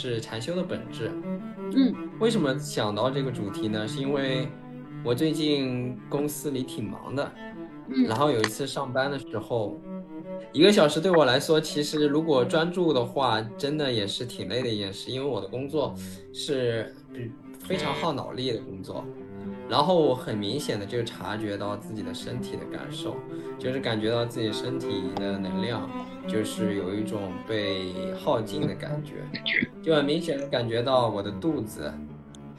[0.00, 1.12] 是禅修的本质。
[1.76, 3.86] 嗯，为什么想到这个主题呢？
[3.86, 4.48] 是因为
[5.04, 7.30] 我最近公司里挺忙的，
[7.88, 9.78] 嗯然后有一次上班的时候，
[10.52, 15.94] 一个小时对我来说，其实如果专注的话，真的也是挺累的一件事，因为我的工作
[16.32, 19.04] 是比非常耗脑力的工作。
[19.68, 23.16] 然后我很明显的就察觉到自己的身体的感受，
[23.56, 25.88] 就是感觉到自己身体的能量，
[26.26, 29.14] 就是有一种被耗尽的感觉，
[29.82, 31.92] 就很明显的感觉到我的肚子，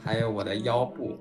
[0.02, 1.16] 还有我的腰部，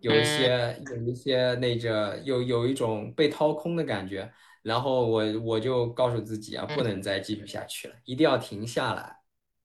[0.00, 4.30] 有一些有一些那个有有一种被掏空的感觉，
[4.62, 9.16] 然后我我就告诉自己啊，不能再继续下去了，一定要停下来。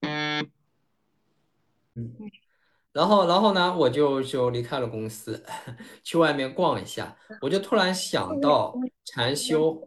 [0.02, 0.48] 嗯。
[2.92, 5.44] 然后，然后呢，我就就离开了公司，
[6.02, 7.14] 去外面逛一下。
[7.42, 9.82] 我就突然想到禅修，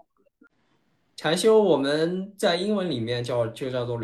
[1.17, 3.99] 禅修我们在英文里面叫就叫做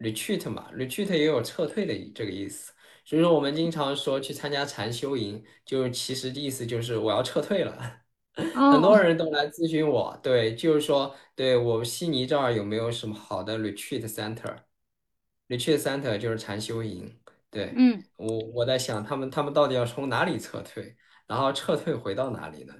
[0.00, 2.72] retreat，retreat 嘛，retreat 也有撤退的这个意思。
[3.04, 8.00] 所以说我们经常说去参加禅修营，就其实意思就是我要撤退了。
[8.34, 17.18] 很多哦，人都来咨询我，对，就是说，对我悉尼这儿有没有什么好的 retreat center？retreat center 就是禅修营。
[17.50, 22.72] 对，嗯我我在想他们他们到底要从哪里撤退，然后撤退回到哪里呢？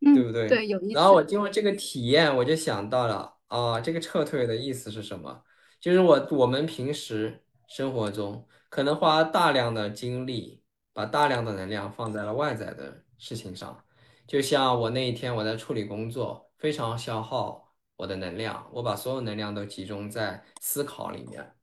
[0.00, 0.48] 对不嗯，对？
[0.48, 1.22] 对，有意思然后我。
[1.22, 5.44] 经过这个体验，我就想到了啊，这个撤退的意思是什么？
[5.80, 10.62] 就是我我们平时生活中可能花大量的精力，
[10.92, 13.84] 把大量的能量放在了外在的事情上，
[14.26, 21.54] 就像我那一天我在处理工作，非常消耗我的能量，我把所有能量都集中在思考里面。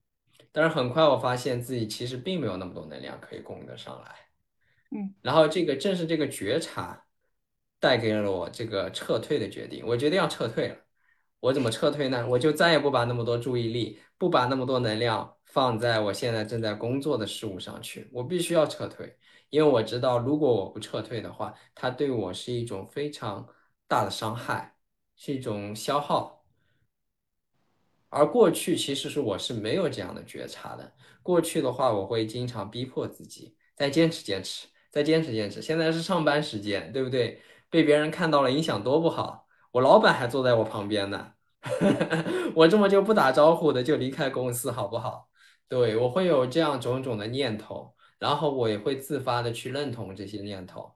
[0.51, 4.15] 但是很快我发现自己其实并没有那么多能量可以供得上来，
[4.91, 7.05] 嗯然后这个正是这个觉察
[7.79, 10.77] 带给了我这个撤退的决定，我决定要撤退了。
[11.45, 12.27] 我怎么撤退呢？
[12.27, 19.15] 我就再也不把那么多注意力，不把那么多能量放在我现在正在工作的事物上去，我必须要撤退，
[19.51, 23.47] 因为我知道如果我不撤退的话，它对我是一种非常
[23.87, 24.75] 大的伤害，
[25.15, 26.43] 是一种消耗。
[28.09, 30.91] 而过去其实是我是没有这样的觉察的。
[31.21, 35.61] 过去的话，我会经常逼迫自己，再坚持坚持，再坚持坚持。
[35.61, 37.39] 现在是上班时间，对不对？
[37.69, 39.45] 被别人看到了，影响多不好。
[39.73, 41.33] 我老板还坐在我旁边呢，
[42.55, 45.27] 我这么就不打招呼的就离开公司，好不好？
[45.67, 50.93] 对，我会有这样种种的念头，然后我也会自发的去认同这些念头。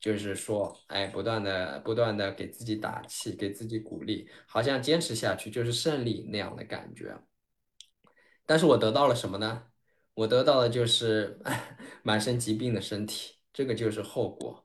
[0.00, 7.18] 就是说，哎，不断的、不断的给自己打气，给自己鼓励，好像坚持下去就是胜利那样的感觉。
[8.46, 9.64] 但是我得到了什么呢？
[10.14, 11.40] 我得到的就是
[12.04, 14.64] 满身疾病的身体，这个就是后果。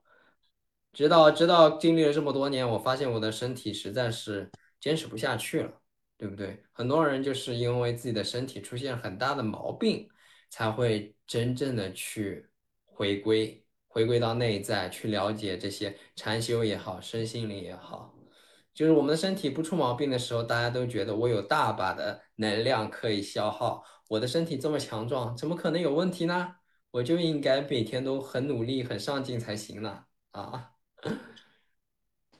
[0.94, 4.52] 直到直到经历了这么多年，我发现我的身体实在是
[4.84, 5.72] 坚持不下去了，
[6.18, 6.62] 对不对？
[6.74, 10.10] 很多人就是因为自己的身体出现很大的毛病，
[10.50, 12.50] 才会真正的去
[12.84, 18.14] 回归，回归到内在，去了解这些禅修也好，身心灵也好。
[18.74, 26.58] 就是我们的身体不出毛病的时候，大家都觉得我有大把的能量可以消耗，我的身体这么强壮，怎么可能有问题呢？
[26.92, 30.72] 我就应该每天都很努力、很上进才行呢，啊！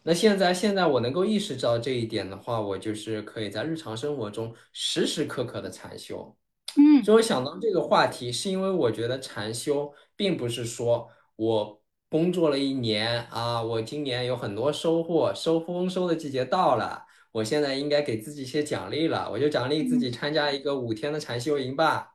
[0.04, 6.36] 那现在，现在我能够意识到这一点的话，我就是可以在日常生活中时时刻刻的禅修。
[6.76, 22.10] 嗯所以我想到这个话题，是因为我觉得禅修并不是说我工作了一年啊，我今年有很多收获，收丰收的季节到了，我现在应该给自己一些奖励了，我就奖励自己嗯参加一个五天的禅修营吧。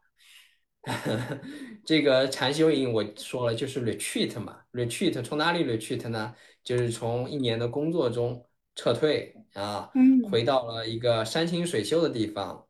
[1.85, 6.35] 这个禅修营我说了就是 retreat 嘛，retreat 从哪里 retreat 呢？
[6.69, 8.45] 就是从一年的工作中
[8.75, 12.69] 撤退啊，嗯回到了一个山清水秀的地方。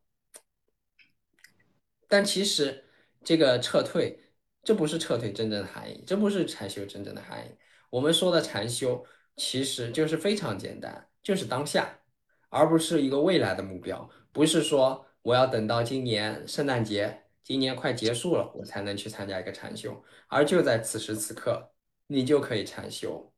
[2.07, 2.85] 但其实
[3.25, 4.17] 这个撤退，
[4.63, 7.49] 这不是撤退真正的含义，这不是禅修真正的含义。
[7.89, 9.05] 我们说的禅修
[9.35, 11.99] 其实就是非常简单，就是当下，
[12.47, 14.09] 而不是一个未来的目标。
[14.31, 21.73] 不是说我要等到今年圣诞节，今年快结束了，我才能去参加一个禅修，而就在此时此刻，
[22.07, 23.28] 你就可以禅修。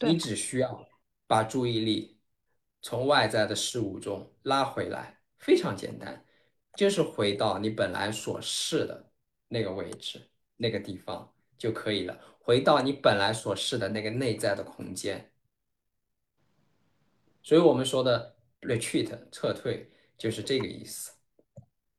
[0.00, 0.88] 你，只需要
[1.26, 2.18] 把注意力
[2.82, 6.24] 从外在的事物中拉回来，非常简单，
[6.74, 9.10] 就是回到你本来所是的
[9.48, 10.20] 那个位置、
[10.56, 12.18] 那个地方就可以了。
[12.40, 15.32] 回到你本来所示的那个内在的空间。
[17.42, 21.12] 所以我们说的 retreat 撤退就是这个意思。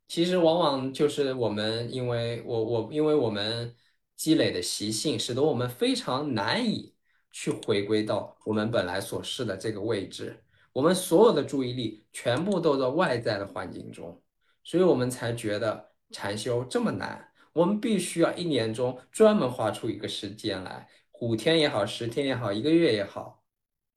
[0.08, 3.76] 其实往往就是我们，因为我我因为我们
[4.16, 6.96] 积累的习性，使得我们非常难以
[7.40, 10.44] 去回归到我们本来所示的这个位置。
[10.74, 14.20] 我们所有的注意力全部都在外在的环境中，
[14.64, 17.32] 所以我们才觉得禅修这么难。
[17.54, 20.88] 我们必须要一年中专门划出一个时间来，
[21.22, 23.44] 五天也好，十天也好，一个月也好，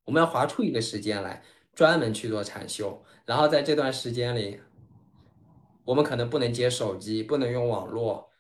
[0.05, 1.43] 我们要划出一个时间来，
[1.73, 3.03] 专门去做禅修。
[3.25, 4.61] 然后在这段时间里，
[5.87, 8.31] 我们可能不能接手机，不能用网络，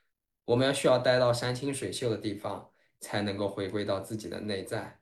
[0.44, 2.69] 我们要需要待到山清水秀的地方，
[3.00, 5.00] 才能够回归到自己的内在。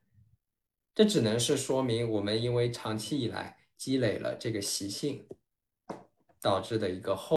[0.95, 5.27] 这只能是说明我们因为长期以来积累了这个习性，
[6.41, 7.37] 导致的一个后。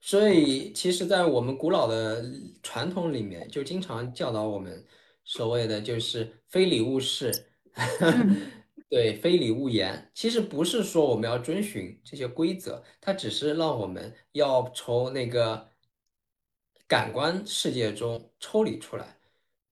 [0.00, 2.24] 所以，其实，在我们古老的
[2.62, 4.86] 传统里面，就经常教导我们，
[5.24, 7.30] 所谓的就是“非礼勿视”，
[8.88, 10.10] 对，“非礼勿言”。
[10.14, 15.68] 其实不是说我们要遵循这些规则，它只是让我们要从那个
[16.86, 19.17] 感官世界中抽离出来。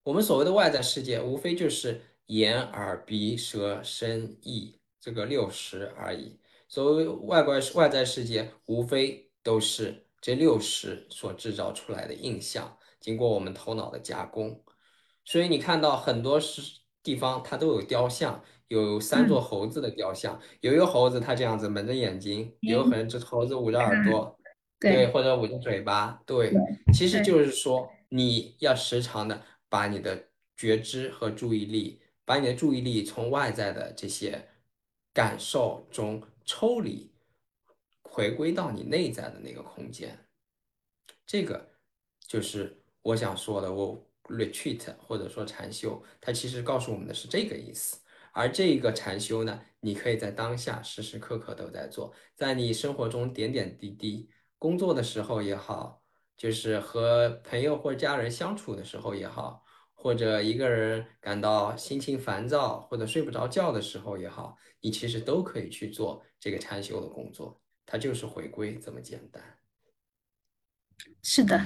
[0.07, 6.39] 我们所谓的外在世界，无非就是眼、耳、鼻、舌、身、意这个六识而已。
[6.69, 10.07] 所谓外观外在世界，无非都是。
[10.21, 14.63] 这六识所制造出来的印象，经过我们头脑的加工，
[15.25, 16.63] 所以你看到很多是
[17.03, 24.39] 地方，它都有雕像，有三座猴子的雕像，有一个猴子它这样子蒙着眼睛，有可能这猴子捂着耳朵，
[24.79, 26.53] 对，或者捂着嘴巴，对，
[26.95, 34.49] 其实就是说你要时常的把你的觉知和注意力，把你的注意力从外在的这些
[35.13, 37.11] 感受中抽离。
[38.03, 40.19] 回归到你内在的那个空间，
[41.27, 41.69] 这个
[42.27, 43.71] 就是我想说的。
[43.71, 48.01] 我 retreat 或者说禅修，它其实告诉我们的是这个意思。
[48.33, 56.03] 而这个禅修呢，你可以在当下时时刻刻都在做，在你生活中点点滴滴，工作的时候也好，
[56.37, 67.61] 就是和朋友或家人相处的时候也好，或者一个人感到心情烦躁或者睡不着觉的时候也好，你其实都可以去做这个禅修的工作。
[67.87, 69.43] 它就是回归这么简单。
[71.23, 71.65] 是的，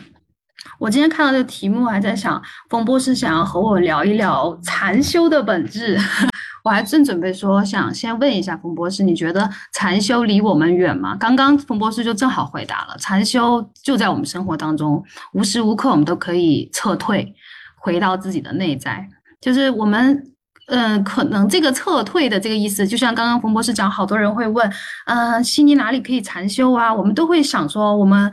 [0.78, 5.98] 我今天看到这个题目，还在想，冯博士想要和我聊一聊禅修的本质。
[6.62, 11.16] 我还正准备说，想先问一下冯博士，你觉得禅修离我们远吗？
[11.18, 15.02] 刚刚冯博士就正好回答了，禅修就在我们生活当中，
[15.32, 17.34] 无时无刻我们都可以撤退，
[17.76, 19.08] 回到自己的内在，
[19.40, 20.26] 就是我们。
[20.72, 24.72] 嗯，可能这个撤退的这个意思，就像刚刚冯博士讲，好多人会问，
[25.06, 26.94] 嗯，悉尼哪里可以禅修啊？
[26.94, 28.30] 我们都会想说，我们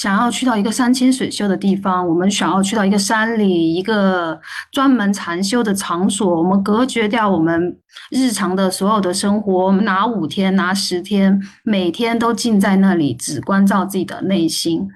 [0.00, 4.40] 想要去到一个山清水秀的地方，我们想要去到一个山里，一个
[4.70, 7.76] 专门禅修的场所，我们隔绝掉我们
[8.10, 14.88] 日常的所有的生活，我们拿五天，拿十天，每天都静在那里，只关照自己的内心。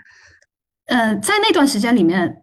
[0.87, 2.39] 呃，在那段时间里面。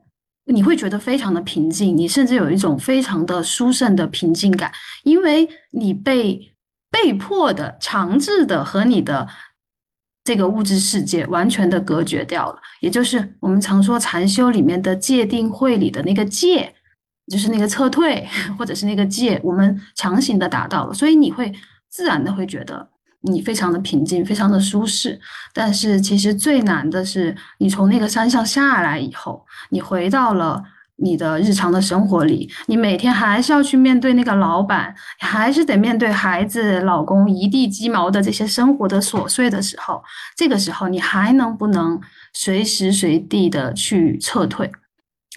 [0.52, 4.72] 你会觉得非常的平静，你甚至有一种非常的殊胜的平静感，
[5.04, 6.40] 因为你被
[6.90, 9.28] 被迫的、强制的和你的
[10.24, 12.60] 这个物质世界完全的隔绝掉了。
[12.82, 16.74] 也就是我们常说禅修里面的戒定慧里的那个戒，
[17.32, 21.54] 就是那个撤退，或者是那个戒，我们强行的达到了，所以你会
[21.90, 22.90] 自然的会觉得。
[23.22, 25.20] 你非常的平静，非常的舒适，
[25.54, 30.64] 但是其实最难的是，你从那个山上下来以后，你回到了
[31.02, 40.04] 你的日常的生活里，你每天还是要去面对那个老板，还是得面对孩子、老公一地鸡毛的这些生活的琐碎的时候，
[40.36, 42.00] 这个时候你还能不能
[42.34, 44.72] 随时随地的去撤退？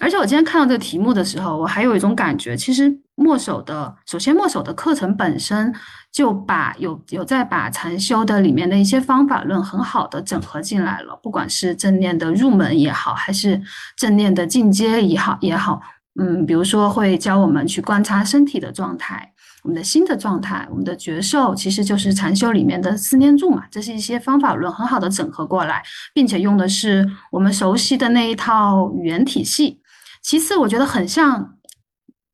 [0.01, 5.73] 而且我今天看到这个题目的时候，我还有一种感觉，其实墨守的，首先墨守的课程本身。
[6.13, 13.59] 就把有有在把禅修的里面的一些方法论很好的整合进来了，不管是正念的入门也好，还是
[13.97, 15.81] 正念的进阶也好也好，
[16.21, 25.81] 嗯，比如说会教我们去观察身体的状态，我们的心的状态，我们的觉受，其实就是禅修里面的四念住嘛，这是一些方法论很好的整合过来，
[26.13, 29.81] 并且用的是我们熟悉的那一套语言体系。
[30.21, 31.55] 其次，我觉得很像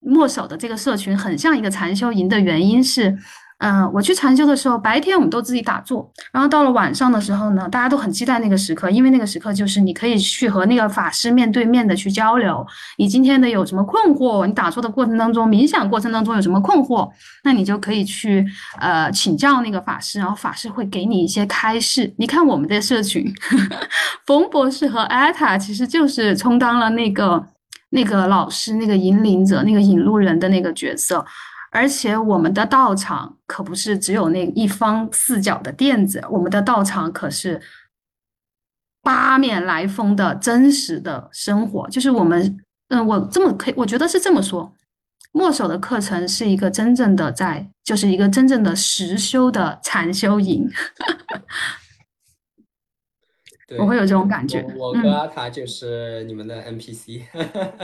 [0.01, 3.17] 墨守的这个社群，很像一个禅修营的原因是。
[3.60, 12.66] 嗯，我去禅修的时候，白天我们都自己打坐，然后到了晚上的时候呢，大家都很期待那个时刻，因为那个时刻就是你可以去和那个法师面对面的去交流。
[12.98, 14.48] 你今天的有什么困惑？
[14.48, 17.10] 你打坐的过程当中，冥想过程当中有什么困惑？
[17.44, 18.46] 那你就可以去
[18.80, 22.13] 呃请教那个法师，然后法师会给你一些开示。
[22.18, 23.30] 你看我们的社群，
[24.25, 27.46] 冯博士和艾塔其实就是充当了那个
[27.89, 31.25] 那个老师、那个引领者、那个引路人的那个角色。
[31.71, 37.61] 而且我们的道场可不是只有那一方四角的垫子，我们的道场可是
[39.01, 41.88] 八面来风的真实的生活。
[41.89, 42.59] 就是我们，
[42.89, 44.73] 嗯，我这么可以，我觉得是这么说，
[45.31, 50.67] 墨守的课程是一个真正的在，就是一个真正的实修的禅修营，
[53.77, 54.65] 我会，有这种感觉。
[54.75, 57.21] 我我嗯，哥他就是你们的 NPC，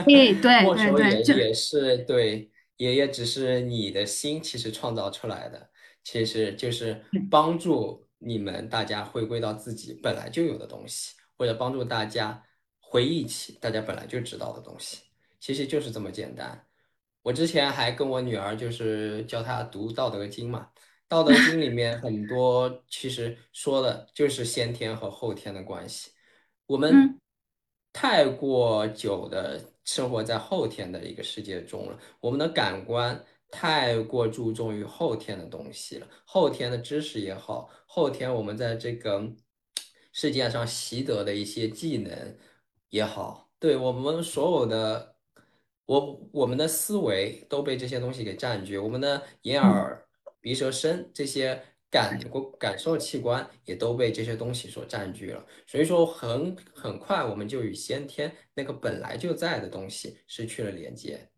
[0.06, 5.70] 诶 对对对，也是对，也也只是你的心其实创造出来的，
[6.04, 12.42] 其实就是帮助你们大家回归到自己本来就有的东西，或者帮助大家
[12.80, 15.04] 回忆起大家本来就知道的东西，
[15.40, 16.66] 其实就是这么简单。
[17.22, 20.70] 我之前还跟我女儿就是教她读《道德经》嘛。
[21.08, 26.10] 《道德经》里面很多其实说的就是先天和后天的关系。
[26.66, 27.20] 我们嗯
[27.92, 36.06] 太过久的生活在后天的一个世界中了，我们的感官太过注重于后天的东西了。
[36.26, 39.26] 后天的知识也好，后天我们在这个
[40.12, 42.36] 世界上习得的一些技能
[42.90, 45.16] 也好，对我们所有的。
[45.88, 50.08] 我我们的思维都被这些东西给占据，我们的眼嗯，耳
[50.40, 51.62] 鼻舌身这些
[51.96, 52.20] 感
[52.58, 61.28] 感受器官也都被这些东西所占据了，所以说很很快我们就与先天那个本来就在的东西失去了连接，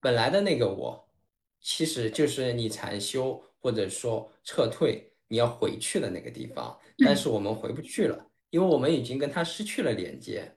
[0.00, 1.08] 本来的那个我，
[1.60, 8.18] 其实就是你禅修或者说撤退你要回去的那个地方，但是我们回不去了，
[8.50, 10.52] 因为我们已经跟它失去了连接，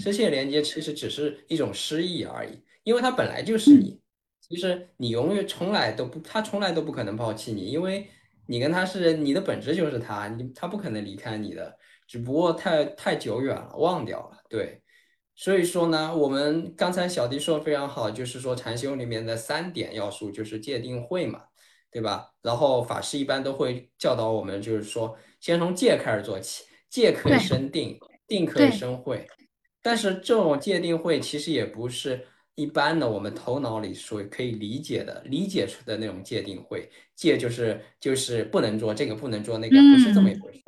[0.00, 2.62] 失去了连接其实只是一种失忆而已。
[2.84, 4.00] 因为它本来就是嗯你。
[4.40, 8.08] 其实你永远从来都不，他从来都不可能抛弃你，因为
[8.50, 11.78] 你跟他是你的本质就是他，你他不可能离开你的，
[12.08, 14.38] 只不过太太久远了，忘掉了。
[14.48, 14.82] 对，
[15.36, 21.44] 所以说呢，我们刚才小迪说的非常好，就是说禅修里面的三点要素就是戒定慧嘛，
[21.92, 22.32] 对吧？
[22.42, 29.24] 然后法师一般都会教导我们，就是说先从戒开始做起，戒可以生定，定可以，生慧。
[29.80, 32.26] 但是这种界定会其实也不是
[32.60, 36.90] 一般的我们头脑里所可以理解的、理解出的那种界定会。
[37.14, 40.64] 戒就是就是不能做这个，不能做那个，不是这么一嗯回事。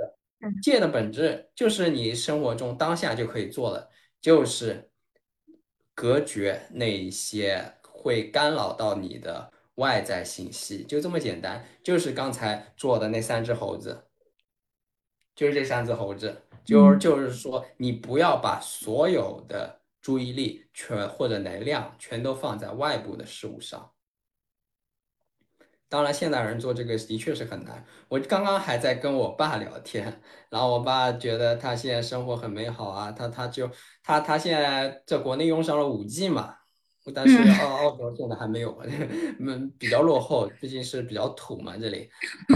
[0.62, 4.90] 戒的本质就是你生活中当下就可以做的，就是
[5.94, 11.64] 隔绝那些会干扰到你的外在信息，就这么简单。
[11.82, 14.04] 就是刚才做的那三只猴子。
[15.34, 23.90] 就是这三只猴子，就是嗯就是说，你不要把所有的注意力全或者能量全都放在外部的事物上。
[25.88, 27.84] 当然，现代人做这个的确是很难。
[28.08, 33.70] 我刚刚还在跟我爸聊天，然后我爸觉得他现在生活很美好啊，他他就
[34.02, 36.56] 他他现在在国内用上了五 G 嘛，
[37.14, 38.74] 但是嗯，澳澳洲现在还没有，
[39.38, 42.08] 嗯，比较落后，毕竟是比较土嘛这里。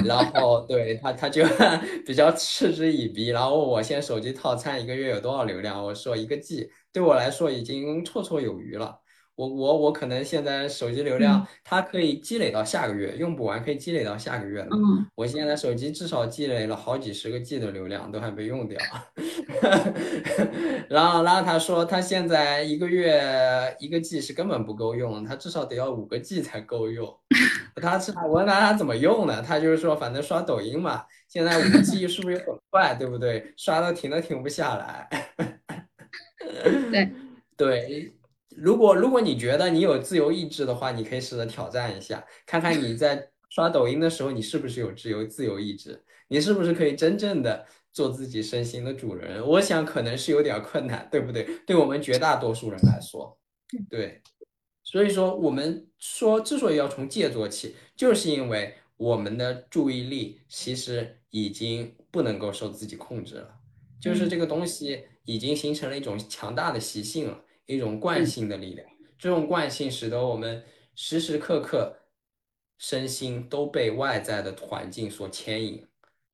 [0.06, 1.44] 然后对他他就
[2.06, 8.98] 比较嗤之以鼻，然后问我现在手机套餐一个月有多少流量，我说一个 G，对我来说已经绰绰有余了。
[9.34, 14.68] 我我我可能现在手机流量嗯它可以积累到下个月，用不完可以积累到下个月的。
[14.72, 18.80] 嗯，我现在手机至少积累了好几十个 G 的流量，都还没用掉。
[20.88, 27.06] 然后，然后他说他现在一个月一个 G 是根本不够用，他至少得要五个 G 才够用。
[27.82, 33.52] 他是我问他他怎么用的，他就是说反正刷抖音嘛，现在五 G 是不是很快，对不对？
[33.58, 35.06] 刷都停都停不下来。
[36.90, 37.10] 对，
[37.56, 38.12] 对，
[38.56, 49.46] 如果如果你觉得你有自由意志的话，你可以试着挑战一下，看看你在 刷抖音的时候，你是不是有自由自由意志，你是不是可以真正的做自己身心的主人？
[49.46, 51.44] 我想可能是有点困难，对不对？
[51.66, 53.38] 对我们绝大多数人来说，
[53.88, 54.22] 对。
[54.88, 63.55] 所以说，我们说之所以要从戒做起，就是因为我们的注意力其实已经不能够受自己控制了，
[64.06, 68.88] 就是这嗯个东西已经形成了一种强大的习性了，一种惯嗯性的力量。
[69.18, 70.62] 这种惯性使得我们
[70.94, 71.96] 时时刻刻
[72.78, 75.86] 身心都被外在的环境所牵引。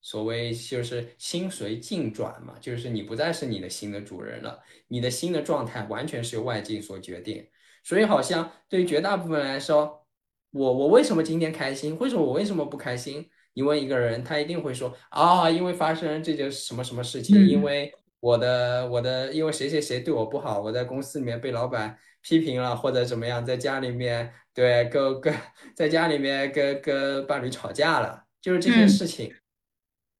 [0.05, 7.49] 所谓就是心随境转嘛，就是你不再是你的心的主人了，你的心的状态完全是由外境所决定。
[7.85, 10.05] 所以好像对于绝大部分人来说，
[10.50, 11.97] 我我为什么今天开心？
[11.99, 13.31] 为什么我为什么不开心？
[13.54, 25.35] 你问一个人，他一定会说啊，因为发生这件什么什么事情，因嗯为我的我的，因为谁谁谁对我不好，我在公司里面被老板批评了，或者怎么样，在家里面对跟跟
[25.75, 29.35] 在家里面跟跟伴侣吵架了，就是这些嗯事情。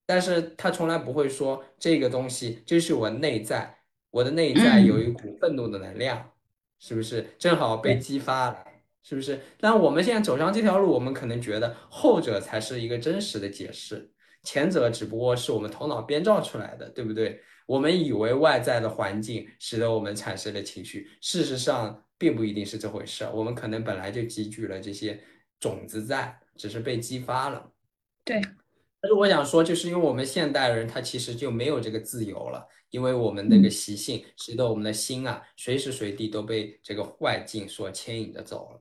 [0.05, 3.79] 但是他从来不会说这个东西就是我内在，
[4.11, 6.33] 我的内在有一嗯，股愤怒的能量，
[6.81, 8.65] 是不是正好被，激发了？
[9.03, 9.41] 是不是？
[9.59, 14.11] 但我们现在走上这条路，我们可能觉得后者才是一个真实的解释。
[14.45, 17.41] 前者只不过是我们头脑编造出来的，对不对？
[17.67, 23.25] 我们以为外在的环境使得我们产生了情绪，事实上并不一定是这回事。
[23.33, 25.21] 我们可能本来就积聚了这些
[25.61, 27.71] 种子在，只是被激发了。
[28.25, 28.41] 对。
[29.01, 38.81] 但是我想说，就是因为我们现代人他其实就没有这个自由了，因为我们那个习性使得我们的心啊，随时随地都被这个外境所牵引着走了。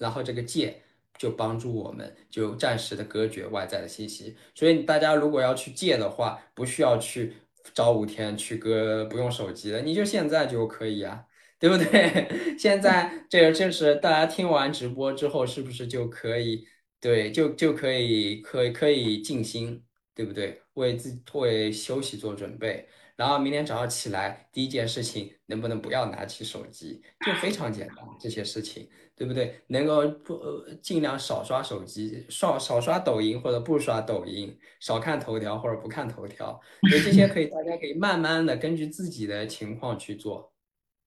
[0.00, 0.82] 然后这个戒
[1.18, 4.34] 就帮助我们，就暂时的隔绝外在的信息。
[4.54, 7.34] 所以大家如果要去戒的话，不需要去
[7.74, 11.22] 找五天去割不用手机了，你就现在就可以啊，
[11.58, 12.26] 对不对？
[12.58, 16.66] 现在这个就是大家听完直播之后，是不是就可以？
[17.00, 19.82] 对，就就可以可以可以静心，
[20.14, 20.62] 对不对？
[20.74, 22.88] 为自为休息做准备。
[23.16, 27.02] 然后明天早上起来，第一件事情能不能不要拿起手机？
[27.26, 28.88] 就非常简单，这些事情，
[29.20, 29.60] 对不对？
[29.66, 36.58] 能够不呃尽量少刷手机，少少刷抖音或者不刷抖音，少看头条或者不看头条。
[36.88, 40.50] 所以这些可以，大家可以慢慢的根据自己的情况去做。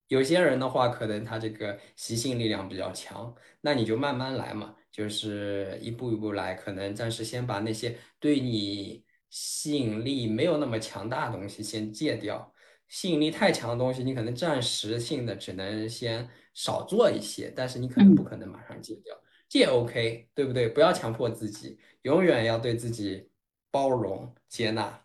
[0.06, 4.76] 有些人的话，可能他这个习性力量比较强，那你就慢慢来嘛。
[4.92, 12.54] 就是一步一步来，可能暂时先把那些对你吸引力没有那么强大的东西先戒掉。
[12.86, 19.14] 吸引力太强的东西，你可能暂时性的只能先少做一些，但是你可能不可能马上戒掉。
[19.46, 20.68] 戒 OK，对不对？
[20.68, 23.28] 不要强迫自己，永远要对自己
[23.70, 25.00] 包容接纳，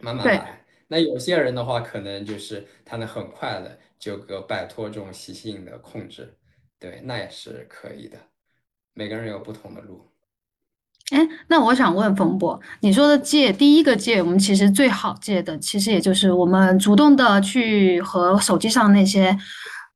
[0.00, 0.64] 慢慢来。
[0.86, 6.36] 那有些人的话，可能就是他能很快的就个摆脱这种习性的控制，
[6.78, 8.18] 对，那也是可以的。
[8.94, 10.06] 每个人有不同的路。
[11.10, 19.36] 哎，那我想问冯博，你说的戒，第一个戒，我们其实最好戒的，其实也就是我们主动的去和手机上那些。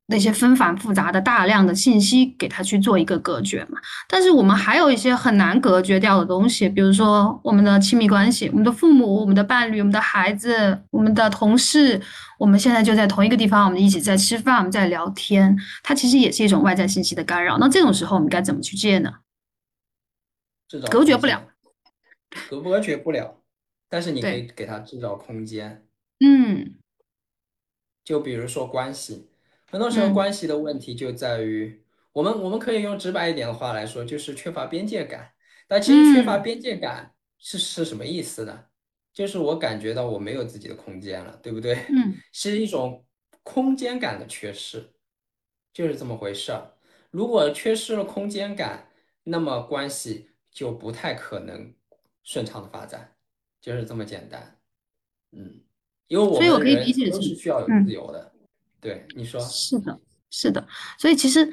[0.06, 3.80] 那些纷繁复杂的大量的信息，给他去做一个隔绝嘛。
[4.08, 11.98] 但是我们还有一些很难隔绝掉的东西，比如说我们的亲密关系，我们的父母、我们的伴侣、我们的孩子、我们的同事，
[12.38, 17.56] 我们现在就在同一个地方，我们一起在吃饭，我们在聊天，它其实也是一种外在信息的干扰。
[17.58, 19.14] 那这种时候，我们该怎么去戒呢？
[20.90, 21.48] 隔绝不了，
[22.50, 23.38] 隔隔绝不了，
[23.88, 25.86] 但是你可以给他制造空间。
[26.20, 26.74] 嗯，
[28.04, 29.28] 就比如说关系。
[29.72, 31.82] 很多时候，关系的问题就在于
[32.12, 35.32] 我们，我们可以用直白一点的话来说，就是缺乏边界感。
[35.66, 38.66] 但其实缺乏边界感是是什么意思呢？
[39.14, 41.72] 就是我感觉到我没有自己的空间了，对不对？
[41.88, 43.06] 嗯， 是一种
[43.42, 44.92] 空间感的缺失，
[45.72, 46.74] 就是这么回事儿。
[47.10, 48.90] 如果缺失了空间感，
[49.24, 51.72] 那么关系就不太可能
[52.22, 53.16] 顺畅的发展，
[53.58, 54.58] 就是这么简单。
[55.30, 55.62] 嗯，
[56.08, 58.31] 因为我们人都是需要有自由的。
[58.82, 60.66] 对你说是的，是的，
[60.98, 61.48] 所以其实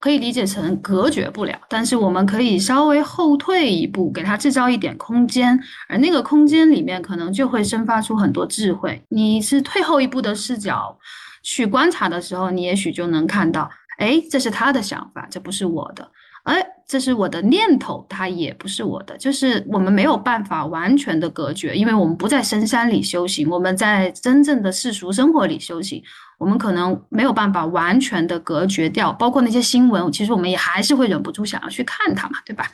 [0.00, 9.02] 可以理解成隔绝不了，但是我们可以稍微后退一步，给他制造一点空间，而那个空间里面可能就会生发出很多智慧。
[9.10, 10.98] 你是退后一步的视角
[11.42, 16.10] 去观察的时候，你也许就能看到，哎，这是他的想法，这不是我的。
[16.44, 26.02] 哎，这是我的念头，它也不是我的，就是我们没有办法完全的隔绝，因为我们不在深山里修行，我们在真正的世俗生活里修行，
[26.38, 32.66] 我们可能没有办法完全的隔绝掉，包括那些新闻，其实我们也还是会忍不住想要去看它嘛，对吧？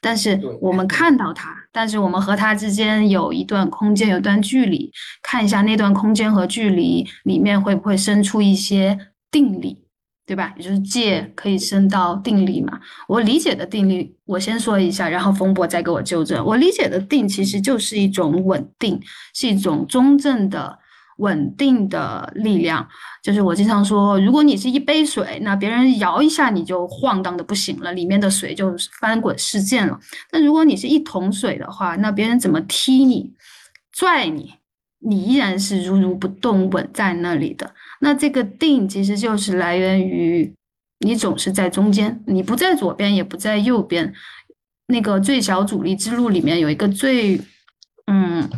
[0.00, 4.90] 但是我们看到它，但是我们和它之间有一段空间，有段距离，
[5.22, 8.98] 看一下那段空间和距离里面会不会生出一些
[9.30, 9.84] 定力。
[10.28, 10.52] 对吧？
[10.58, 12.78] 也就是借可以升到定力嘛。
[13.08, 16.44] 我理解的定力，我先说一下，然后风波再给我纠正。
[16.44, 19.00] 我理解的定其实就是一种稳定，
[19.34, 20.78] 是一种中正的
[21.16, 22.86] 稳定的力量。
[23.22, 29.98] 就是我经常说，如果你是一杯水，那别人摇一下你就晃荡的不行了，里面的水就翻滚事件了。
[30.30, 33.32] 那如果你是一桶水的话，那别人怎么踢你、
[33.92, 34.52] 拽你，
[35.00, 37.74] 你依然是如如不动，稳在那里的。
[38.00, 40.52] 那这个定其实就是来源于
[41.00, 44.12] 你总是在中间，你不在左边，也不在右边。
[44.88, 47.40] 那个最小阻力之路里面有一个最，
[48.06, 48.48] 嗯，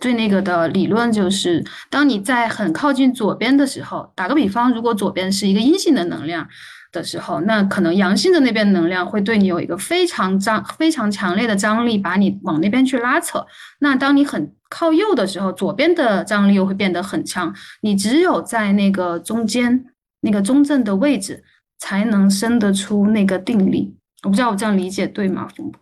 [0.00, 6.48] 最那个的理论就是，当你在很靠近左边的时候，打个比方，如果左边是一个阴性的能量
[6.92, 13.46] 的时候，那可能阳性的那边能量会对你有一个非常张、非常强烈的张力，把你往那边去拉扯。
[13.80, 17.54] 那当你很靠右的时候，左边的张力又会变得很强。
[17.82, 19.86] 你只有在那个中间、
[20.20, 21.44] 那个中正的位置，
[21.78, 23.96] 才能生得出那个定力。
[24.24, 25.80] 我不知道我这样理解对吗，冯博？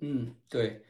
[0.00, 0.82] 嗯，对。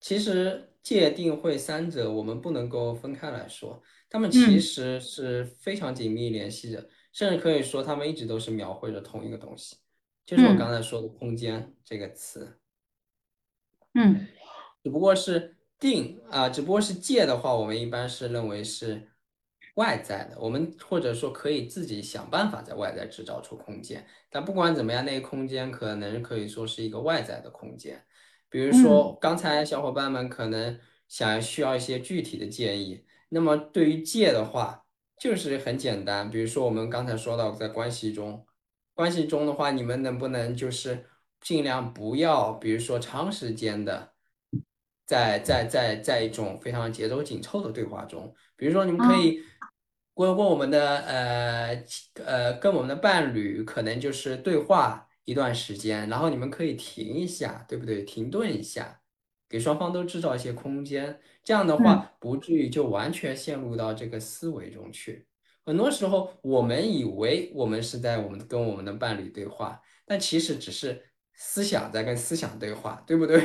[0.00, 9.76] 其实界定会三者，我们不能够分开来说，他们其实是非常紧密联系的，甚至可以说他们一直都是描绘着同一个东西，
[10.26, 12.58] 就是我刚才说的“空间”这个词。
[13.94, 14.26] 嗯
[14.82, 19.10] 只不过是定啊、只不过是借的话，我们一般是认为是
[19.74, 24.06] 外在的，我们或者说可以自己想办法在外在制造出空间。
[24.30, 28.04] 但不管怎么样，那个空间可能可以说是一个外在的空间。
[28.48, 34.84] 比如嗯说，刚才小伙伴们可能想需要一些具体的建议，那么对于借的话，
[35.20, 36.30] 就是很简单。
[36.30, 38.46] 比如说我们刚才说到，在关系中，
[38.94, 41.06] 关系中的话，你们能不能就是
[41.40, 44.12] 尽量不要，比如说长时间的。
[45.08, 49.42] 在在在在一种非常节奏紧凑的对话中，比如说你们可啊以
[50.12, 51.84] 过过我们的呃
[52.26, 58.02] 呃跟我们的伴侣可能就是对话一段时间，然后你们可以停一下，对不对？
[58.02, 58.97] 停顿一下，
[59.48, 65.26] 给双方都制造一些空间，这样的嗯话不至于就完全陷入到这个思维中去。
[65.64, 71.02] 很多时候我们以为我们是在我们跟我们的伴侣对话，但其实只是
[71.34, 73.36] 思想在跟思想对话，对不对？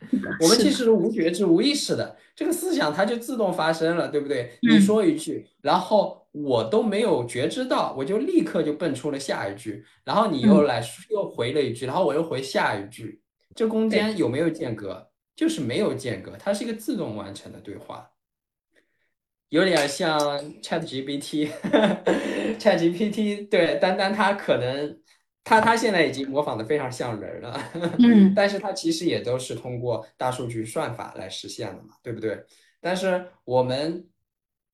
[0.40, 4.58] 我们其实是无觉知、无意识的，这个思想它就自动发生了，对不对？
[4.62, 13.20] 你嗯说一句，然后我都没有觉知到，我就立刻就蹦出了下一句，然后你又嗯来又回了一句，然后我又回下一句，
[13.54, 15.08] 这中间有没有间隔？
[15.36, 18.10] 就是没有间隔，它是一个自动完成的对话。
[19.50, 20.18] 有点像
[20.60, 25.00] ChatGPT，ChatGPT 对，单单它可能，
[25.44, 27.56] 它它现在已经模仿的非常像人了，
[28.00, 32.44] 嗯 但是它其实也都是通过大数据算法来实现的嘛，对不对？
[32.80, 34.04] 但是我们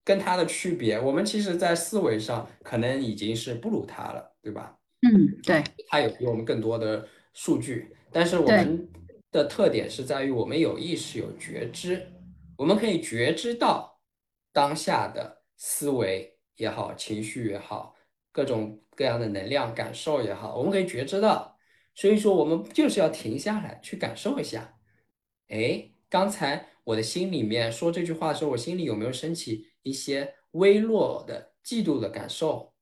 [0.05, 4.79] 跟它的区别，我们其实在思维上可能已经是不如它了，对吧？
[5.03, 8.89] 嗯对它有比我们更多的数据，但是我们
[9.33, 12.07] 的特点是在于我们有意识、有觉知，
[12.57, 14.01] 我们可以觉知到
[14.53, 17.97] 当下的思维也好、情绪也好、
[18.31, 21.59] 各种各样的能量感受也好，我们可以觉知到。
[21.95, 24.79] 所以说，我们就是要停下来去感受一下，
[25.49, 32.73] 哎，刚才我的心里面说这句话的时候，我心里有没有升起一些微弱的嫉妒的感受？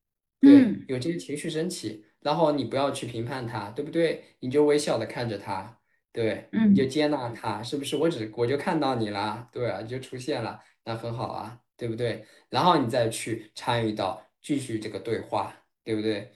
[0.40, 4.24] 对，嗯有这些情绪升起，然后你不要去评判它，对不对？
[4.38, 5.79] 你就微笑的看着它，
[6.12, 7.96] 对，你就嗯接纳它，是不是？
[7.96, 12.24] 我只我就看到你了，对啊，你就出现了，那很好啊，对不对？
[12.48, 16.32] 然后你再去参与到继续这个对话，对不对？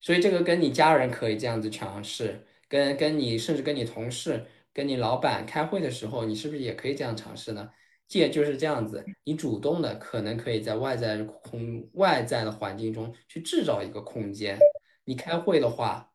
[0.00, 7.70] 所以这个跟你家人可以这样子尝试，跟跟你甚至跟你同事、跟你老板开会的时候，你是不是也可以这样尝试呢？
[8.08, 14.58] 借就是这样子，你主动的可能可以在外在空外在的环境中去制造一个空间。
[15.04, 16.11] 你开会的话，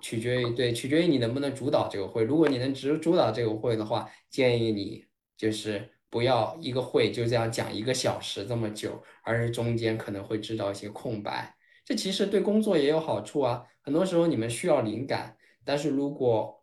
[0.00, 2.24] 取决于对，取决于你能不能主导这个会。
[2.24, 5.04] 如果你能主主导这个会的话，建议你
[5.36, 11.56] 就是不要一个会就这样讲一个小时这么久，而是中间可能会制造一些空白。
[11.84, 13.66] 这其实对工作也有好处啊。
[13.80, 16.62] 很多时候你们需要灵感，但是如果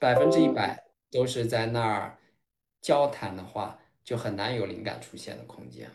[0.00, 2.18] 百分之一百都是在那儿
[2.80, 5.90] 交谈的话，就很难有灵感出现的空间。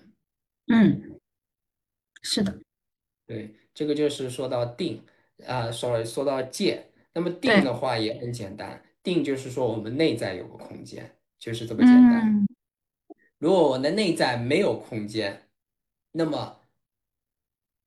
[0.68, 1.20] 嗯
[2.22, 2.58] 是的
[3.26, 5.04] 对，这个就是说到定
[5.46, 6.86] 啊，sorry，说到界。
[7.14, 12.22] 那么定的话也很简单，定就是说我们内在有个空间，就是这么简单。
[12.30, 12.48] 嗯
[13.40, 15.50] 如果我的内在没有空间，
[16.14, 16.62] 那么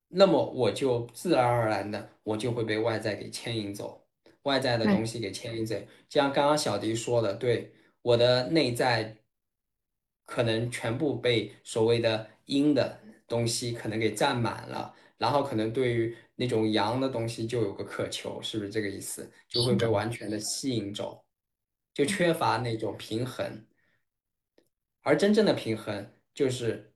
[0.09, 4.05] 那么我就自然而然的我就会被外在给牵引走，
[4.43, 5.75] 外在的东西给牵引走。
[6.07, 9.17] 就像刚刚小迪说的，对，我的内在
[10.27, 19.31] 可能全部被所谓的阴的东西可能给占满了，然后可能对于那种阳的东西就有个渴求，是不是这个意思？
[19.47, 21.23] 就会被完全的吸引走，
[21.93, 23.65] 就缺乏那种平衡。
[25.01, 26.93] 而真正的平衡就是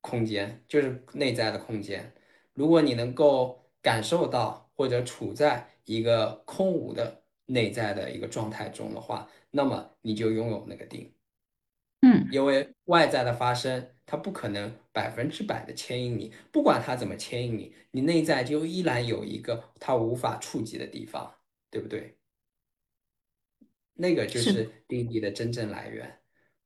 [0.00, 2.12] 空间，就是内在的空间。
[2.52, 11.13] 如果你能够感受到或者处在一个空无的内在的一个状态中的话，那么你就拥有那个定。
[12.34, 21.32] 嗯因为外在的发生，它不可能百分之百的牵引你，不管它怎么牵引你，你内在就依然有一个它无法触及的地方，
[21.70, 22.16] 对不对？
[23.94, 26.20] 那个就是定力的真正来源。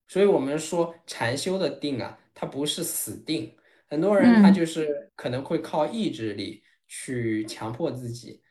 [0.06, 3.54] 所以我们说禅修的定啊，它不是死定。
[3.88, 8.42] 很多人他嗯就是可能会靠意志力去强迫自己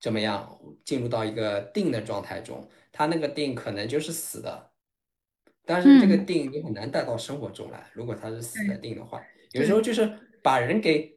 [0.00, 4.73] 怎么样进入到一个定的状态中，他那个定可能就是死的。
[5.66, 7.86] 但是这个嗯定你很难带到生活中来。
[7.92, 9.22] 如果它是死的定的话，
[9.52, 10.10] 有时候就是
[10.42, 11.16] 把人给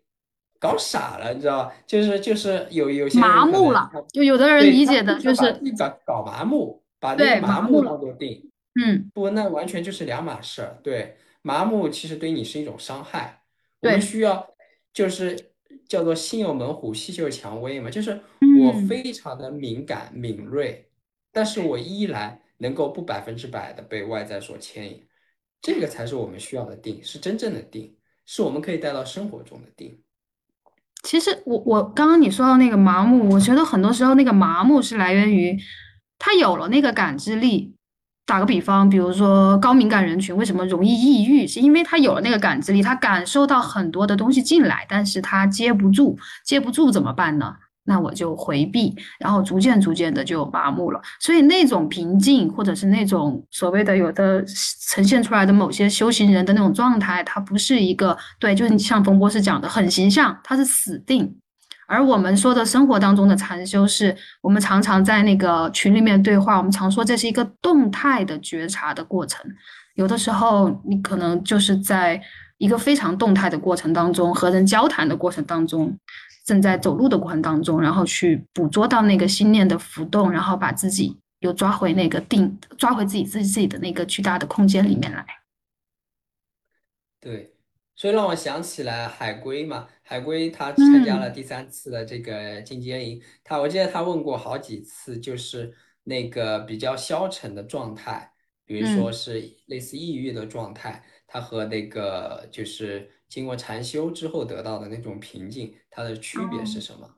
[0.59, 1.75] 搞傻了，你知道吧？
[1.85, 8.49] 就是就是有有些麻木了，就有的人理解的就是自己搞搞麻木，把那个麻木当做定。
[8.79, 10.77] 嗯不，那完全就是两码事儿。
[10.83, 13.41] 对，麻木其实对你是一种伤害。
[13.81, 14.47] 我们需要
[14.93, 15.51] 就是
[15.87, 18.11] 叫做心有猛虎，细嗅蔷薇嘛，就是
[18.59, 20.89] 我嗯非常的敏感敏锐，
[21.31, 25.05] 但是我依然能够不百分之百的被外在所牵引，
[25.61, 29.99] 这个才是我们需要的定，是真正的定，是我们可以带到生活中的定。
[31.03, 35.57] 其实我我刚刚你说到那个麻木，我觉得很多时候那个麻木是来源于
[36.19, 37.73] 他有了那个感知力。
[38.25, 47.55] 打个比方，比如说高敏感人群为什么容易抑郁，是因为他有了那个感知力，他感受到很多的东西进来，但是他接不住，接不住怎么办呢？
[47.87, 51.01] 那我就回避，然后逐渐逐渐的就麻木了。
[51.21, 54.43] 所以那种平静，或者是那种所谓的有的
[54.89, 61.33] 呈现出来的某些修行人的那种状态，它不是一个对，就是像冯博士讲的很形象，它是死定。
[61.87, 69.41] 而我们说的生活当中的禅修，是我们常常在那个群里面对话，我们常说这是一个动态的觉察的过程。
[69.95, 72.21] 有的时候你可能就是在
[72.57, 75.97] 一个非常动态的过程当中，和人交谈的过程当中。
[76.47, 85.25] 正在走路的过程当中，然后去捕捉到那个心念的浮动，然后把自己又抓回那个定，抓回自己自己自己的那个巨大的空间里面来。
[87.19, 87.51] 对，
[87.97, 98.31] 所以让我想起来海龟嘛，海龟他参加了第三次的这个进阶营，他我记得他问过好几次，就是那个比较消沉的状态，
[98.65, 103.11] 比如说是类似抑郁的状态，他和那个就是。
[103.29, 107.15] 经过禅修之后得到的那种平静，它的区别是什么？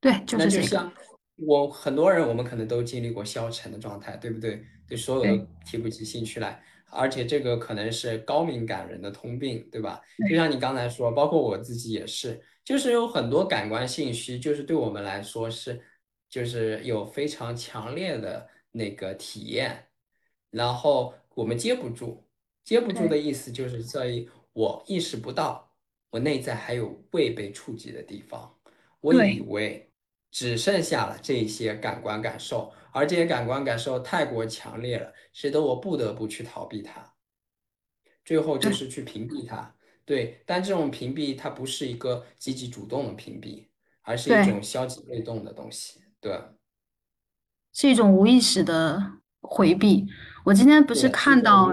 [0.00, 0.92] 对，就是这个。
[1.36, 4.64] 我很多人，我们可能都经历过消沉的状态，对不对？
[4.86, 10.00] 对所有的提不起兴趣来，而且这个可能是高敏感人的通病，对吧？
[10.28, 15.80] 就像你刚才说，包括我自己也是，就是有很多感官信息，就是对我们来说是，
[16.28, 19.86] 就是有非常强烈的那个体验，
[20.50, 22.24] 然后我们接不住，
[22.62, 24.28] 接不住的意思就是在于。
[24.52, 25.74] 我意识不到，
[26.10, 28.58] 我内在还有未被触及的地方。
[29.00, 29.90] 我以为
[30.30, 37.14] 只剩下了这些感官感受，而这些感官感受太过强烈了，使得我不得不去逃避它。
[38.24, 39.74] 最后就是去屏蔽它。
[40.04, 43.68] 对，但这种屏蔽它不是一个积极主动的屏蔽，
[44.02, 46.00] 而是一种消极被动的东西。
[46.20, 46.40] 对，
[47.72, 50.06] 是一种无意识的回避。
[50.44, 51.72] 我今天不是看到，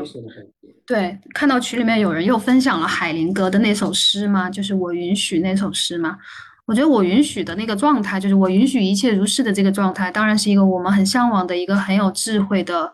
[0.85, 4.47] 对，看到群里面有人又分享了海灵格的那首诗吗？
[4.47, 6.17] 就是我允许那首诗吗？
[6.65, 12.93] 我觉得我允许的那个状态，就是我允许一切如是的这个状态，当然是一个我们很向往的一个很有智慧的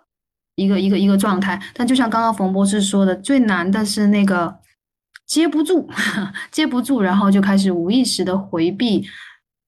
[0.55, 1.61] 一个一个一个状态。
[1.73, 4.55] 但就像刚刚冯博士说的，最难的是那个
[5.27, 5.89] 接不住，
[6.51, 9.05] 接不住，然后就开始无意识的回避，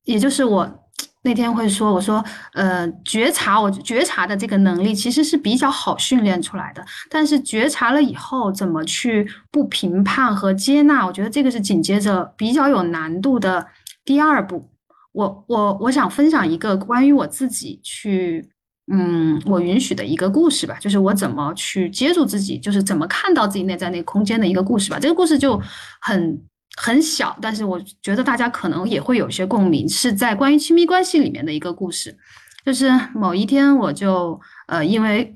[0.05, 0.83] 也就是我。
[1.27, 6.81] 那天会说，我说，呃，觉察，我觉察的这个能力其实是比较好训练出来的。
[7.09, 11.05] 但是觉察了以后，怎么去不评判和接纳？
[11.05, 13.67] 我觉得这个是紧接着比较有难度的
[14.05, 14.69] 第二步。
[15.11, 18.49] 我我我想分享一个关于我自己去，
[18.89, 24.97] 嗯，我允许的一个故事吧，就是我怎么去接住自己，就是怎么看到自己内在那个空间的一个故事吧。
[24.97, 25.61] 这个故事就
[25.99, 26.41] 很。
[26.79, 32.15] 很小，但是我觉得大家可能也会有些共鸣，是在关于亲密关系里面的一个故事。
[32.63, 35.33] 就是某一天，我就呃因为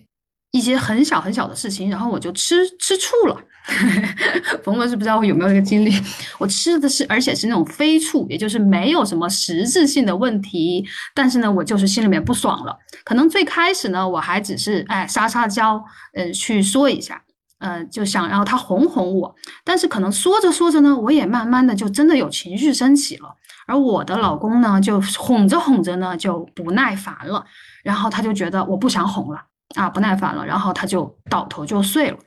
[0.52, 3.42] 一些很小很小的事情，然后我就吃吃醋了。
[4.64, 5.94] 冯博士不知道我有没有这个经历？
[6.38, 12.78] 我吃的是，而且是那种非醋，也就是没有什么实质性的问题，但是呢，我就是心里面不爽了。
[13.04, 15.82] 可能最开始呢，我还只是哎撒撒娇，
[16.14, 17.22] 呃去说一下。
[17.62, 23.34] 呃，就想让他哄哄我，但是可能说着说着呢，我也慢慢的就真的有情绪升起了，
[23.68, 27.46] 而我的老公呢，就哄着哄着呢，就不耐烦了，
[27.84, 29.42] 然后他就觉得我不想哄了
[29.76, 32.18] 啊，不耐烦了，然后他就倒头就睡了。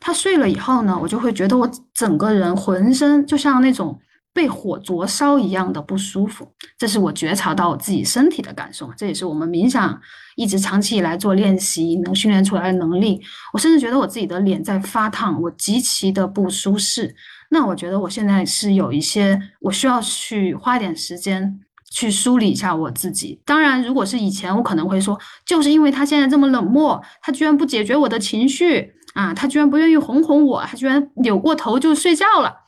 [0.00, 3.98] 他睡了以后呢，我就会觉得我整个人浑身就像那种。
[4.36, 6.46] 被火灼烧一样的不舒服，
[6.76, 9.98] 这是我觉察到我自己身体的感受，这也是我们冥想
[10.34, 13.18] 一直长期以来做练习能训练出来的能力。
[13.54, 17.16] 我甚至觉得我自己的脸在发烫，我极其的不舒适。
[17.48, 21.58] 那我觉得我现在是有一些，我需要去花点时间
[21.90, 23.40] 去梳理一下我自己。
[23.46, 32.65] 当然，如果是以前，我可能会说，就是因为他现在这么冷漠，他居然不解决我的情绪啊，他居然不愿意哄哄我，他居然扭过头就睡觉了。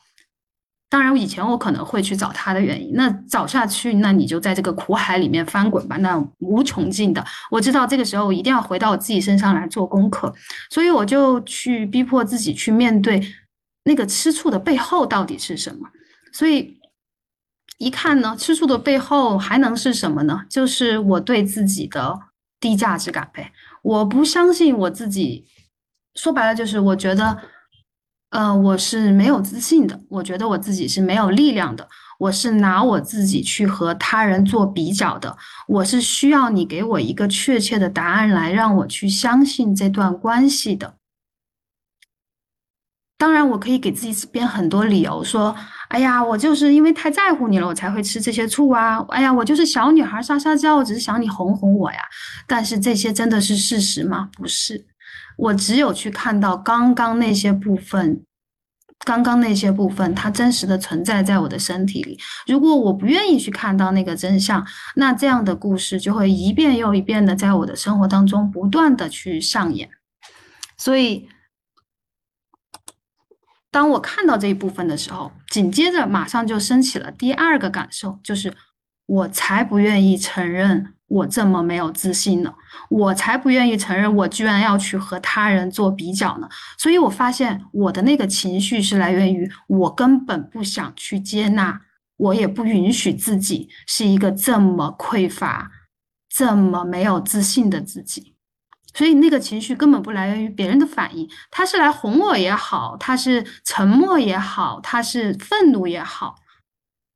[0.91, 7.23] 当然，以前我可能会去找他的原因，那找下去，那你就在这个苦海里面翻滚吧，那无穷尽的。
[7.51, 10.33] 我知道这个时候我一定要回到我自己身上来做功课，
[10.71, 13.21] 所以我就去逼迫自己去面对
[13.83, 15.87] 那个吃醋的背后到底是什么。
[16.33, 16.79] 所以
[17.77, 20.41] 一看呢，吃醋的背后还能是什么呢？
[20.49, 22.19] 就是我对自己的
[22.59, 23.51] 低价值感呗。
[23.83, 25.45] 我不相信我自己，
[26.15, 27.37] 说白了就是我觉得。
[28.31, 31.87] 呃，我是没有自信的，我觉得我自己是没有力量的，
[32.19, 35.35] 我是拿我自己去和他人做比较的，
[35.67, 40.95] 我是需要你给我一个确切的答案来让我去相信这段关系的。
[43.17, 45.53] 当然，我可以给自己编很多理由，说，
[45.89, 51.99] 哎呀，我就是因为太在乎你了，我才会吃这些醋啊，哎呀，我就是小女孩撒撒娇，我只是想你哄哄我呀。
[52.47, 54.29] 但是这些真的是事实吗？
[54.37, 54.85] 不是。
[55.39, 58.25] 我只有去看到刚刚那些部分，
[59.05, 62.19] 刚刚那些部分，它真实的存在在我的身体里。
[62.45, 69.89] 如果我不愿意去看到那个真相，那这样的故事就会一遍又一遍的在我的生活当中不断的去上演。
[70.77, 71.29] 所以，
[73.71, 78.53] 当我看到这一部分的时候，紧接着马上就升起了第二个感受，就是
[79.05, 80.95] 我才不愿意承认。
[81.09, 82.53] 我这么没有自信呢，
[82.89, 86.47] 我才不愿意承认我居然要去和他人做比较呢。
[86.77, 91.81] 所以我发现我的那个情绪是来源于我根本不想去接纳，
[92.15, 95.71] 我也不允许自己是一个这么匮乏、
[96.29, 98.35] 这么没有自信的自己。
[98.93, 106.35] 所以那个情绪根本不来源于别人的反应，他是来哄我也好，他是沉默也好，他是愤怒也好，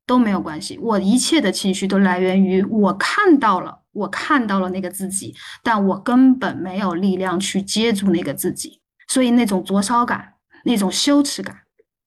[0.04, 0.78] 都没有关系。
[0.78, 3.83] 我一切的情绪都来源于我看到了。
[3.94, 11.56] 我看到了那个自己，但我根本没有力量去接住那个自己，所以那种灼烧感、那种羞耻感，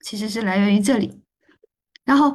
[0.06, 1.22] 其实是来源于这里。
[2.06, 2.34] 然后，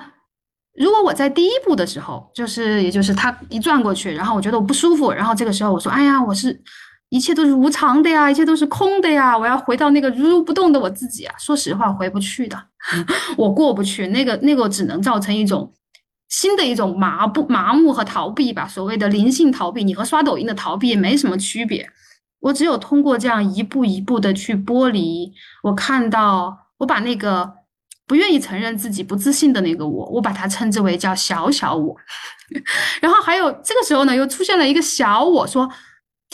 [0.75, 6.63] 如果我在第一步的时候，就是也就是他一转过去，然后我觉得我不舒服，然后这个时候我说：“哎呀，我是
[7.11, 12.59] 一切都是无常的呀，一切都是空的呀，我要回到那个如如不动的我自己啊。”说实话，回不去的，
[13.37, 15.73] 我过不去，那个那个只能造成一种。
[16.33, 21.87] 新的一种麻不麻木和逃避吧，所谓的灵性逃避，你和刷抖音的逃避也没什么区别。
[22.41, 25.31] 我只有通过这样一步一步的去剥离，
[25.63, 27.53] 我看到我把那个
[28.07, 31.95] 不愿意承认自己不自信的那个我，我把它称之为叫小小我。
[33.03, 35.71] 然后还有这个时候呢，又出现了一个小我说：“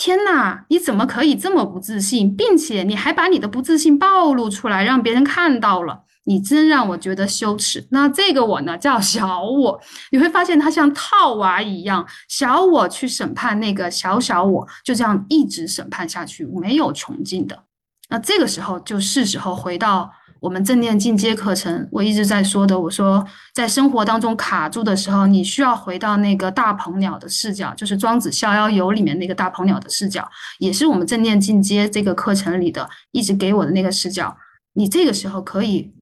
[0.00, 7.88] 天呐，你怎么可以这么不自信，并且你还把你的不自信暴露出来，让别人看到了。”你真让我觉得羞耻。
[7.90, 9.80] 那这个我呢，叫小我。
[10.12, 17.64] 你会发现它像套娃一样，小我去审判那个小小我，就这样一直审判下去，没有穷尽的。
[18.10, 22.78] 那这个时候就是时候回到我们正念进阶课程，我一直在说的。
[22.78, 34.36] 我说，在生活当中卡住的时候，你需要回到那个大鹏鸟的视角，就是《庄子逍遥游》里面那个大鹏鸟的视角，也是我们正念进阶这个课程里的一直给我的那个视角。
[34.74, 35.92] 你这个时候可以。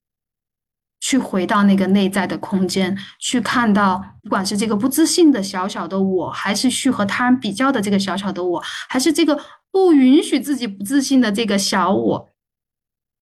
[0.98, 9.38] 去回到那个内在的空间，去看到，不管是这个不自信的小小的我，还是去和他人比较的这个小小的我，还是这个
[9.70, 12.28] 不允许自己不自信的这个小我，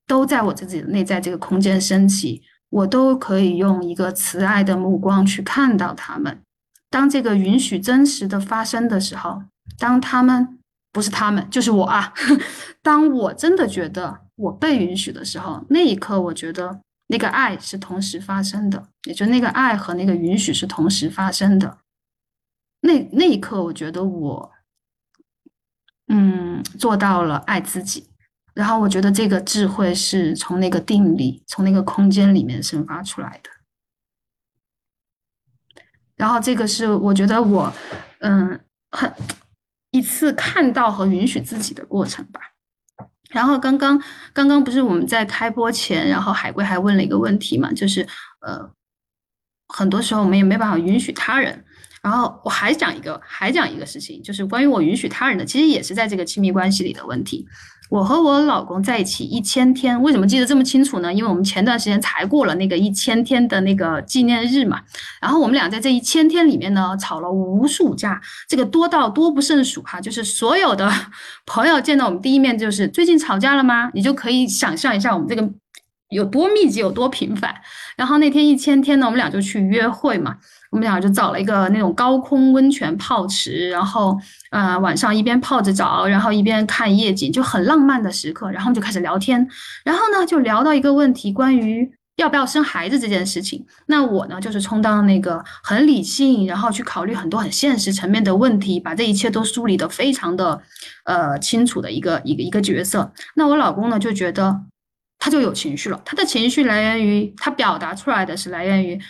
[0.06, 6.40] 都在我自己的内在这个空间升起，我都可以用一个慈爱的目光去看到他们。
[6.90, 9.42] 当这个允许真实的发生的时候，
[9.78, 10.58] 当他们
[10.92, 12.12] 不是他们，就是我啊，
[12.82, 16.80] 当我真的觉得我被允许的时候，那一刻，我觉得。
[17.08, 21.76] 那个爱是同时发生的，也就那个爱和那个允许是同时发生的。
[22.80, 24.52] 那那一刻，我觉得我，
[26.08, 28.08] 嗯，做到了爱自己。
[28.54, 33.50] 然后我觉得这个智慧是从那个定力、从那个空间里面生发出来的。
[36.14, 37.72] 然后这个是我觉得我，
[38.20, 38.60] 嗯，
[38.92, 39.12] 很
[39.90, 42.40] 一次看到和允许自己的过程吧。
[43.30, 44.00] 然后刚刚
[44.32, 48.06] 刚刚不是我们在开播前，然后海龟还问了一个问题嘛，就是
[48.40, 48.70] 呃，
[49.66, 51.64] 很多时候我们也没办法允许他人。
[52.00, 57.44] 然后我还讲一个，还讲一个事情，就是关于我允许他人的，其实也是在这个亲密关系里的问题。
[57.94, 61.14] 我和我老公在一起一千天，为什么记得这么清楚呢？
[61.14, 64.80] 因为我们前段时间才过了那个一千天的那个纪念日嘛。
[65.20, 70.00] 然后我们俩在这一千天里面呢，吵了无数架，这个多到多不胜数哈。
[70.00, 70.92] 就是所有的
[71.46, 73.88] 朋友见到我们第一面，就是最近吵架了吗？
[73.94, 75.48] 你就可以想象一下我们这个
[76.14, 77.54] 有多密集，有多频繁。
[77.96, 80.36] 然后那天一千天呢，我们俩就去约会嘛。
[80.70, 84.18] 我们俩就找了一个那种高空温泉泡池，然后，
[84.50, 88.50] 呃，晚上一边泡着澡，然后一边看夜景，就很浪漫的时刻。
[88.50, 89.48] 然后就开始聊天，
[89.84, 93.64] 然后呢，就聊到一个问题，关于要不要生孩子这件事情。
[93.86, 100.60] 那我呢，就是充当那个很理性，然后去考虑很多很现实层面的问题，把这一切都梳理得非常的，
[101.04, 103.12] 呃，清楚的一个一个一个角色。
[103.36, 104.62] 那我老公呢，就觉得
[105.18, 109.00] 他就有情绪了，他的情绪来源于他表达出来的是来源于。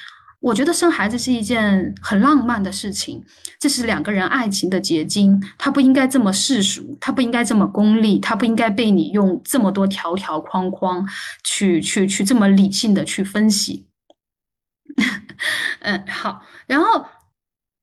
[0.40, 3.24] 我觉得生孩子是一件很浪漫的事情，
[3.58, 11.08] 这是两个人爱情的结晶，他不应该这么世俗，他不应该这么功利，他不应该被你用这么多条条框框
[11.44, 13.86] 去去去这么理性的去分析。
[15.80, 17.06] 嗯，好，然后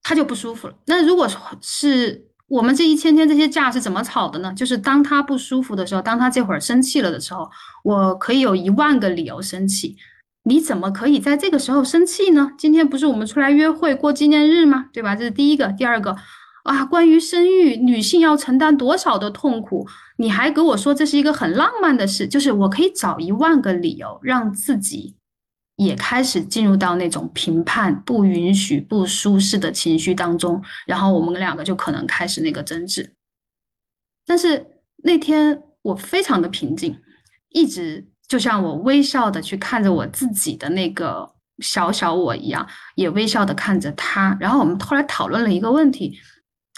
[0.03, 0.76] 他就不舒服了。
[0.86, 1.28] 那如果
[1.61, 4.54] 是我们这一千天这些架是怎么吵的呢？
[4.54, 7.49] 就是当他不舒服的时候，当他这会儿生气了的时候，
[7.82, 9.95] 我可以有一万个理由生气。
[10.43, 12.52] 你怎么可以在这个时候生气呢？
[12.58, 14.88] 今天不是我们出来约会过纪念日吗？
[14.91, 15.16] 对吧？
[15.16, 15.68] 这是第一个。
[15.78, 16.18] 第二个
[16.64, 19.88] 啊，关于生育，女性要承担多少的痛苦？
[20.18, 25.16] 你还给我说这是一个很浪漫的事，就是我可以找一万个理由让自己。
[25.86, 33.16] 也开始进入到那种评判、不允许、不舒适的情绪当中，然后我们两个就可能开始那个争执。
[34.28, 34.64] 但是
[35.04, 37.00] 那天我非常的平静，
[37.50, 41.28] 一直就像我微笑的去看着我自己的那个
[41.60, 44.38] 小小我一样，也微笑的看着他。
[44.40, 46.16] 然后我们后来讨论了一个问题，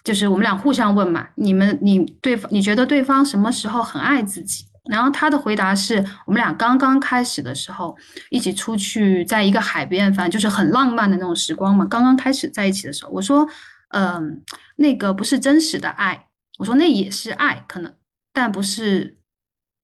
[0.05, 4.63] 就是我们俩互相问嘛：你们、你对方，你觉得对方什么时候很爱自己？
[4.89, 7.95] 然后他的回答是我们俩刚刚开始的时候，
[8.29, 11.85] 一起出去在一个海边，反正就是很浪漫的那种时光嘛。
[11.85, 13.47] 刚刚开始在一起的时候，我说，
[13.89, 14.41] 嗯，
[14.75, 16.27] 那个不是真实的爱，
[16.57, 17.93] 我说那也是爱，可能，
[18.33, 19.17] 但不是，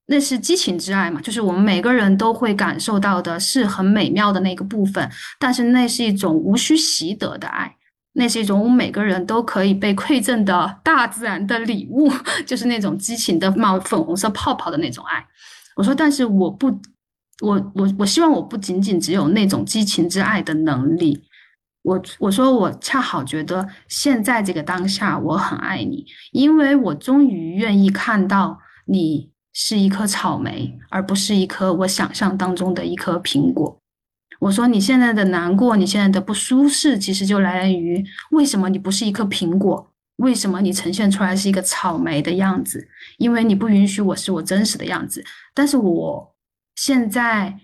[0.08, 7.78] 那是激情之爱嘛，就是我们每个人都会感受到的是很美妙的那个部分，但是那是一种无需习得的爱。
[8.20, 12.12] 那是一种我们每个人都可以被馈赠的大自然的礼物，
[12.46, 15.26] 就是那种激情的冒粉红色泡泡的那种爱。
[15.78, 16.68] 我说，但是我不，
[17.42, 21.24] 我我我希望我不仅仅只有那种激情之爱的能力。
[21.82, 33.80] 我我说，我恰好觉得现在这个当下，我很爱你，因为我终于愿意看到你是一颗草莓，而不是一颗我想象当中的一颗苹果。
[34.40, 39.92] 我说你现在的难过，你现在的不舒适，其实就来源于为什么你不是一颗苹果？
[40.18, 42.88] 为什么你呈现出来是一个草莓的样子？
[43.18, 45.24] 因为你不允许我是我真实的样子。
[45.54, 46.36] 但是我
[46.76, 47.60] 现在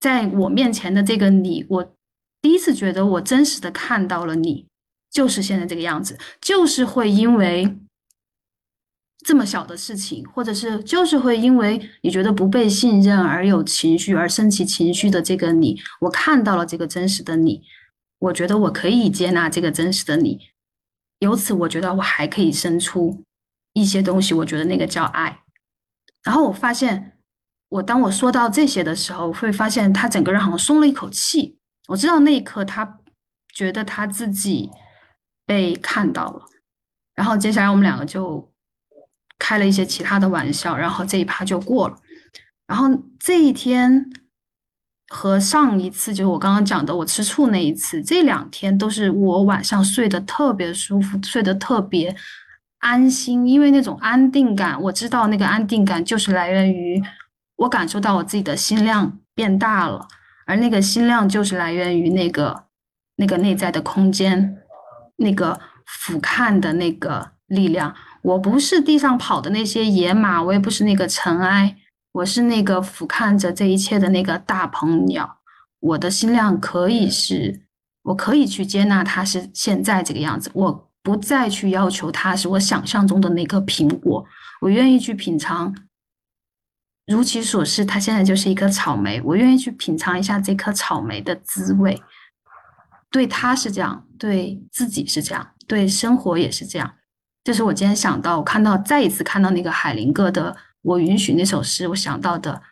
[0.00, 1.92] 在我面前的这个你，我
[2.40, 4.66] 第一次觉得我真实的看到了你，
[5.10, 7.76] 就是现在这个样子，就是会因为。
[9.24, 17.62] 这么小的事情，或者是就是会因为你觉得不被信任而有情绪而升起情绪的这个你，我看到了这个真实的你，
[18.18, 20.40] 我觉得我可以接纳这个真实的你，
[21.20, 23.22] 由此我觉得我还可以生出
[23.72, 25.42] 一些东西，我觉得那个叫爱。
[26.24, 27.18] 然后我发现，
[27.68, 31.58] 我当我说到这些的时候，会发现他整个人好像松了一口气。
[31.88, 33.00] 我知道那一刻他
[33.54, 34.70] 觉得他自己
[35.46, 36.44] 被看到了，
[37.14, 38.51] 然后接下来我们两个就。
[39.38, 41.96] 开了一些其他的玩笑，然后这一趴就过了。
[42.66, 44.10] 然后这一天
[45.08, 52.16] 和上一次，就是我刚刚讲的我吃醋那一次，这两天都是我晚上睡得特别舒服，睡得特别
[52.78, 57.02] 安心，因为那种安定感，我知道那个安定感就是来源于
[57.56, 60.08] 我感受到我自己的心量变大了，
[60.46, 62.64] 而那个心量就是来源于那个
[63.16, 64.56] 那个内在的空间，
[65.16, 67.94] 那个俯瞰的那个力量。
[68.22, 71.76] 我不是地上跑的那些野马，我也不是那个尘埃，
[72.12, 75.38] 我是那个俯瞰着这一切的那个大鹏鸟。
[75.80, 77.62] 我的心量可以是，
[78.02, 84.24] 我可以去接纳它是现在这个样子，我不再去要求它是我想象中的那颗苹果，
[84.60, 85.74] 我愿意去品尝。
[87.08, 92.00] 如其所示，它现在就是一颗草莓，我愿意去品尝一下这颗草莓的滋味。
[93.10, 96.94] 对他是这样，对自己是这样，对生活也是这样。
[97.44, 102.62] 这是我今天想到，我看到再一次看到那个海灵格的《我允许》那首诗，我想到的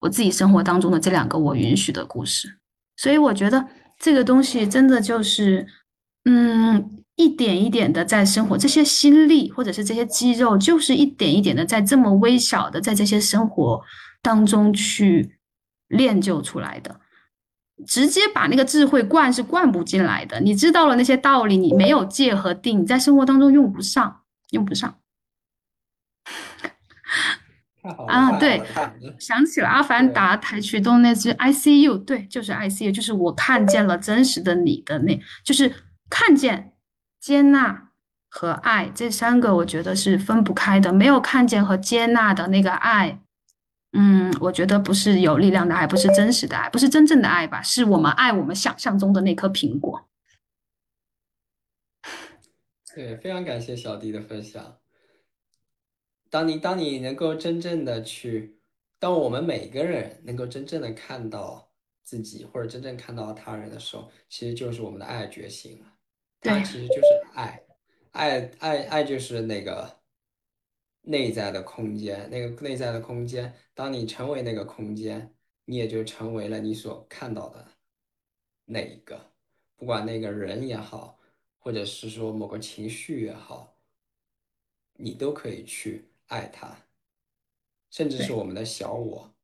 [0.00, 2.58] 我自己生活当中的这两个我允许的故事。
[2.96, 3.68] 所以我觉得
[3.98, 5.66] 这个东西真的就是，
[6.24, 13.82] 嗯，一点一点的在生活，这些心力或者是这些肌肉，就是一点一点的在这么微小的在这些生活
[14.22, 15.38] 当中去
[15.88, 17.01] 练就出来的。
[17.86, 20.40] 直接把那个智慧灌是灌不进来的。
[20.40, 24.98] 你知道了那些道理，你没有戒和定，你在生活当中用不上，用不上。
[28.06, 28.62] 啊，对，
[29.18, 35.74] 想起了《阿凡达》台曲中那句 “I see you”，对，就是 “I see you”，就是我看见了真实的你的那，就是
[36.08, 36.74] 看见、
[37.20, 37.88] 接纳
[38.28, 40.92] 和爱这三个，我觉得是分不开的。
[40.92, 43.18] 没有看见和接纳的那个爱。
[43.92, 47.62] 嗯，我觉得不是有力量的爱，不是真实的爱，不是真正的爱吧？
[47.62, 50.08] 是我们爱我们想象中的那颗苹果。
[52.94, 54.78] 对，非常感谢小弟的分享。
[56.30, 58.58] 当你当你能够真正的去，
[58.98, 61.68] 当我们每个人能够真正的看到。
[62.04, 65.86] 自己，或者真正看到他人的时候，其实就是我们的爱觉醒了。
[66.40, 67.62] 对其实就是爱，
[68.10, 70.01] 爱爱爱就是那个
[71.02, 73.54] 内在的空间，那个内在的空间。
[73.74, 75.34] 当你成为那个空间，
[75.64, 77.66] 你也就成为了你所看到的
[78.64, 79.32] 那一个，
[79.76, 81.18] 不管那个人也好，
[81.58, 83.76] 或者是说某个情绪也好，
[84.94, 86.76] 你都可以去爱他，
[87.90, 88.32] 甚至是。
[88.32, 89.34] 我们的小我，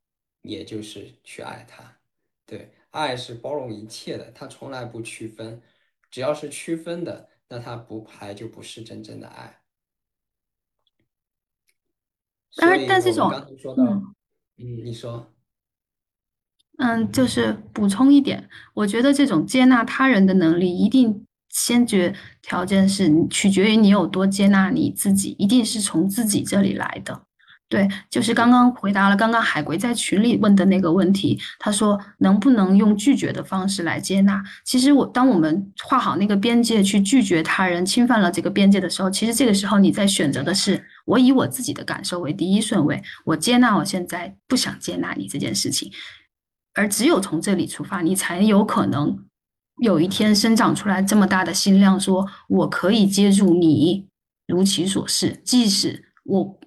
[0.41, 1.99] 也就是去爱他。
[2.45, 5.61] 对，爱是包容一切的，它从来不区分，
[6.09, 9.58] 只要是区分的，那它不还就不是真正的爱。
[12.57, 14.03] 当然，但这种，刚才说到，嗯。
[14.61, 15.25] 嗯，你说，
[16.79, 27.21] 嗯，就是补充一点，我觉得这种接纳他人的能力，一定先决条件是取决于你有多接纳你自己，一定是从自己这里来的。
[27.69, 34.43] 对，就是刚刚回答了刚刚海龟在群里问的那个问题，他说能不能用拒绝的方式来接纳？
[34.65, 45.91] 其实我当我们画好那个边界去拒绝他人侵犯了这个边界的时候，其实这个时候你在选择的是我以我自己的感受为第一顺位，我接纳我现在不想接纳你这件事情。
[46.75, 49.25] 而只有从这里出发，你才有可能
[49.81, 54.07] 有一天生长出来这么大的心量，说我可以接住你
[54.45, 56.59] 如其所是，即使我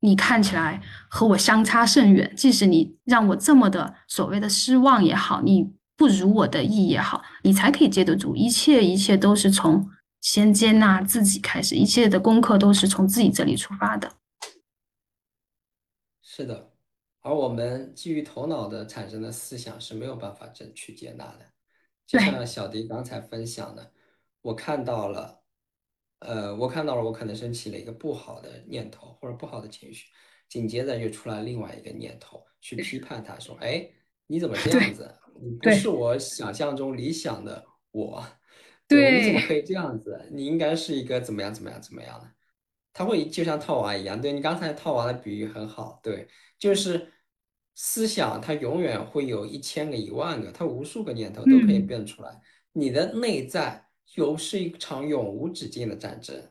[0.00, 0.80] 你看起来
[1.10, 8.36] 和我相差甚远，即使你让我这么的所谓的失望也好，你不如我的意也好，你才可以接得住。
[8.36, 9.88] 一切一切都是从
[10.20, 14.16] 先接纳自己开始，一切的功课都是从自己这里出发的。
[16.22, 16.72] 是的。
[17.20, 21.44] 而我们基于头脑的产生的思想是没有办法真去接纳的。
[22.06, 23.92] 就，像小迪刚才分享的，
[24.40, 25.42] 我看到了，
[26.20, 30.06] 呃，我看到了，我可能升起了一个不好的念头或者不好的情绪，
[30.48, 33.86] 紧接着又出来另外一个念头去批判他说：“哎，
[34.26, 35.14] 你怎么 这样，子？
[35.42, 38.24] 你不是，我想象中理想的我，
[38.88, 40.26] 对，你怎么可，以这样子？
[40.32, 42.28] 你应该是一个怎么样怎么样怎么样的。”
[42.94, 46.26] 他会就像套娃一样，对你刚才套娃的比喻很好，对，
[46.58, 47.12] 就是
[47.76, 52.40] 思想它永远会有一千个、一万个，它无数个念头都可以嗯，变出来。
[52.72, 56.50] 你的内在又是一场永无止境的战争，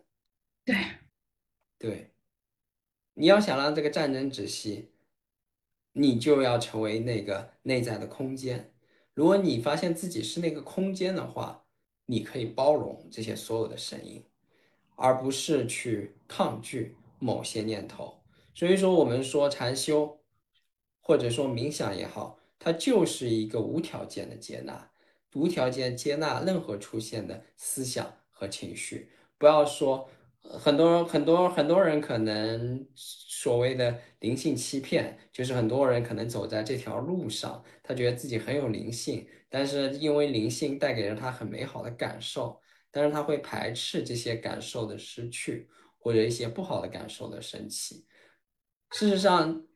[0.63, 0.75] 对，
[1.77, 2.13] 对，
[3.13, 4.93] 你要想让这个战争止息，
[5.91, 8.73] 你就要成为那个内在的空间。
[9.13, 11.66] 如果你发现自己是那个空间的话，
[12.07, 14.23] 你可以包容这些所有的声音。
[14.99, 18.19] 而不是去抗拒某些念头。
[18.55, 20.19] 所以说，我们说禅修，
[21.01, 24.89] 或者说冥想也好，它就是一个无条件的接纳，
[25.35, 29.11] 无条件接纳任何出现的思想和情绪。
[29.37, 30.09] 不要说
[30.41, 42.61] 很多很多很多人可能所谓的灵性欺骗，就是很多人可能走在这条路上，他觉得自己很有灵性，但是因为灵性带给了他很美好的感受。
[42.89, 45.69] 但是他会排斥这些感受的失去，
[45.99, 48.07] 或者一些不好的感受的升起。
[48.91, 49.67] 事实上，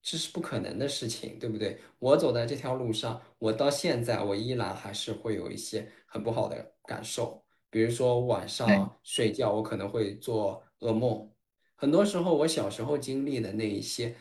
[0.00, 1.78] 这是不可能的事情，对不对？
[1.98, 11.30] 我走在这条路上，我到现在我依然还是会有一些很不好的感受，比如说晚，上睡觉，我可能会做噩梦。
[11.74, 14.14] 很多时候，我小时候经历的那一些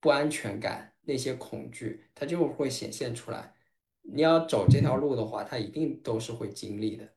[0.00, 3.53] 不安全感、那些恐惧，它就会显现出来。
[4.06, 7.08] 你要走这条路的话，它一定都是会经历的。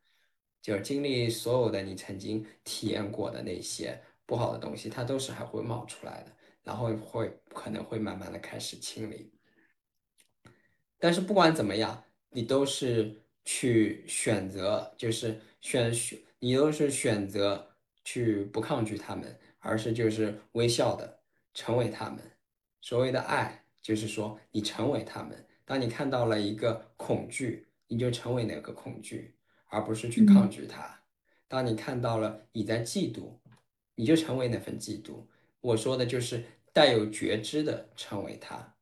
[0.62, 6.32] 就是经历所有的你曾经体验过的那些不好的东西，它都是还会冒出来的，
[6.64, 9.32] 然后会可能会慢慢的开始清理。
[10.98, 21.22] 但是不管怎么样，你都是去选择，就是选选，你都是选择去不抗拒他们，而是就是微笑的
[21.54, 22.20] 成为他们。
[22.82, 25.47] 所谓的爱，就是说你成为他们。
[25.68, 29.36] 当你看到了一个恐惧，你就成为那个恐惧。
[29.70, 30.98] 而不是去抗嗯，拒它。
[31.46, 33.38] 当你看到了你在嫉妒，
[33.96, 35.26] 你就成为那份嫉妒。
[35.60, 36.42] 我说的就是
[36.72, 38.76] 带有觉知的成为它，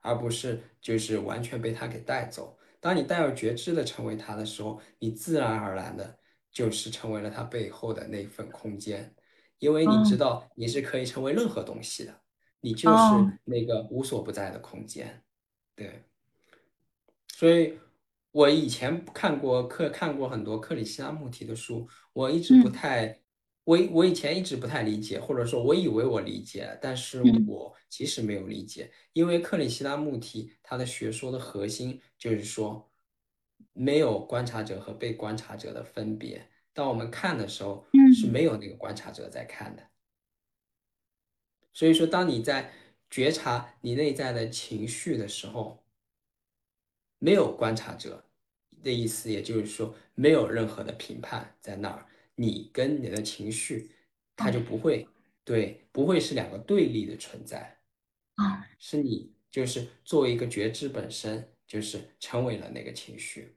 [0.00, 2.58] 而不是就是完全被它给带走。
[2.80, 6.18] 当你带有觉知的成为它的时候，你自然而然的
[6.50, 9.14] 就是成为了它背后的那份空间，
[9.58, 12.22] 因为你知哦，道你是可以成为任何东西的，
[12.60, 15.22] 你就哦，是那个无所不在的空间，
[15.80, 16.02] 对。
[17.32, 17.78] 所以，
[18.32, 23.18] 我以前看过克看过很多克里希那穆提的书，我一直不嗯，太，
[23.64, 32.92] 我我以前一直不太理解，或者说我以为我理解，但是嗯，我其实没有理解，因为克里希那穆提他的学说的核心就是说，
[33.72, 39.88] 没有观察者和被观察者的分别，当我们看的时候是嗯，没有那个观察者在看的，
[41.72, 42.70] 所以说，当你在
[43.10, 45.84] 觉察你内在的情绪的时候。
[47.22, 48.24] 没有观察者
[48.82, 53.90] 的意思，也就是说没有任何的评判在那儿，你跟你的情绪，
[54.34, 55.06] 它就哦不会
[55.44, 57.76] 对，不会是两个对立的存在，
[58.36, 63.54] 啊，是你就是作为一个觉知本身，就是成为了那个情绪。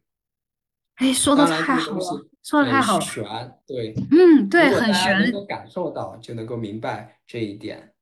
[0.95, 3.05] 哎，说的太好了，说的太很好了。
[3.05, 3.23] 玄，
[3.65, 3.93] 对。
[4.11, 5.21] 嗯，对，很玄。
[5.21, 7.92] 能够感受到，就能够明白这一点。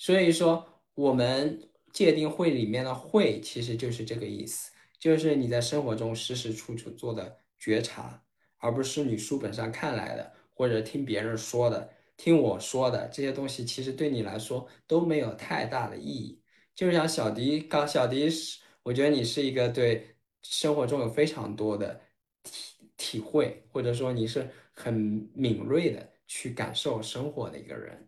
[0.00, 8.22] 所以说，我们界定会里面的会，其实就是这个意思，就是你在生活中时时处处做的觉察，
[8.58, 16.40] 而不是你书本上看来的，或者听别人说的、听我说的这些东西，其实对你来说都没有太大的意义。
[16.76, 22.00] 就像小迪刚，小迪是，我觉得你是一个对生活中有非常多的
[22.44, 28.07] 体体会，或者说你是很敏锐的去感受生活的一个人。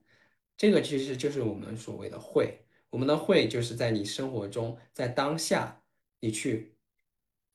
[0.61, 2.59] 这个其实就是我们所谓的会，
[2.91, 5.83] 我们的会就是在你生活中，在当下，
[6.21, 6.75] 你去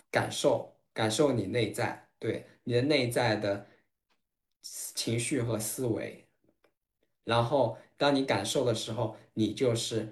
[0.10, 3.68] 感受，感受你内在，对你的内在的
[4.64, 6.26] 情绪和思维。
[7.24, 10.12] 然后当你感受的时候，你就是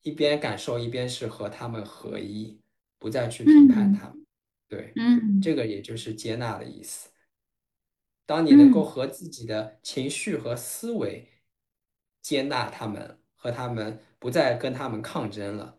[0.00, 2.58] 一边感受一边是和他们合一，
[2.98, 4.24] 不再去评判嗯他们。
[4.66, 7.10] 对，嗯这个也就是接纳的意思。
[8.24, 11.28] 当你能够嗯，和自己的情绪和思维
[12.24, 15.78] 接纳他们，和他们不再跟他们抗争了，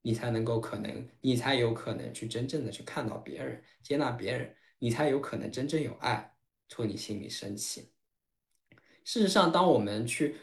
[0.00, 6.34] 你才能够可能，你才有可能去真正的去看到别人，接纳别人，你才有可能真正有爱
[6.70, 7.92] 从你心里升起。
[9.04, 10.36] 事实上，当我们去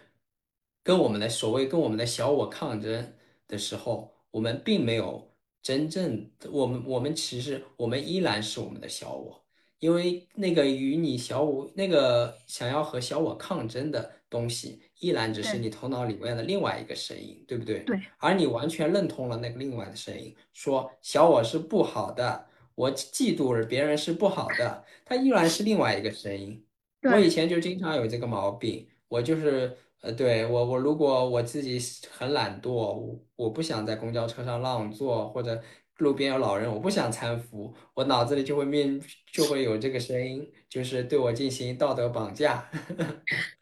[0.84, 3.16] 跟我们的所谓跟我们的小我抗争
[3.47, 5.34] 的时候，我们并没有
[5.64, 9.43] 真正，我们我们其实我们依然是我们的小我，
[9.80, 17.80] 因为那个与你小我那个想要和小我抗争的东西，依然只是你头脑里面的另外一个声音，对不对？
[17.80, 26.64] 对而你完全认同了那个另外的声音，说小我是不好的，我嫉妒别人是不好的，它依然是另外一个声音。
[27.02, 35.62] 我以前就经常有这个毛病，我就是呃，对，我我如果我自己很懒惰，我我不想在公交车上让座，或者
[36.00, 39.00] 路边有老人，我不想搀扶，我脑子里就会面
[39.32, 42.70] 就会有这个声音，就是对我进行道德绑架。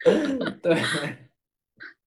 [0.62, 0.76] 对，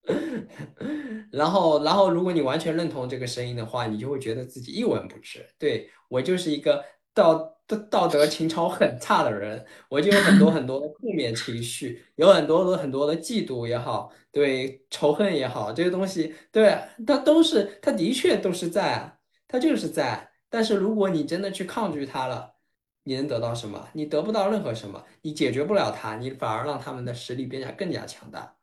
[1.32, 5.46] 然后，然后，如果你完全认同这个声音的话，你就会觉得自己一文不值。
[5.60, 7.36] 对，我就是一个道
[7.68, 19.18] 道道德情操很差的人，我就有很多很多的负面情绪，有很多的很多的嫉妒也好，对，仇恨也好，这些东西，对，它都是，它的确都是在，
[19.52, 20.32] 它就是在。
[20.50, 22.56] 但是如果你真的去抗拒它了，
[23.04, 23.90] 你能得到什么？
[23.94, 28.58] 你得不到任何什么，你解决不了它，你反而让他们的实力变得更加强大。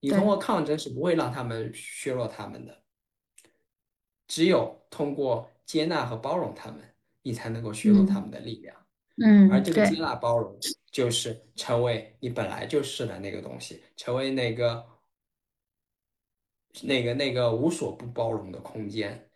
[0.00, 2.82] 你通，过抗争是不会让他们削弱他们的，
[4.28, 6.80] 只有通过接纳和包容他们，
[7.22, 8.76] 你才能够削弱他嗯们的力量。
[9.16, 10.58] 嗯，而，这个接纳包容，
[10.90, 14.84] 就是成为你本来就是的那个东西，成为那个
[16.82, 19.30] 那个那个无所不包容的空间。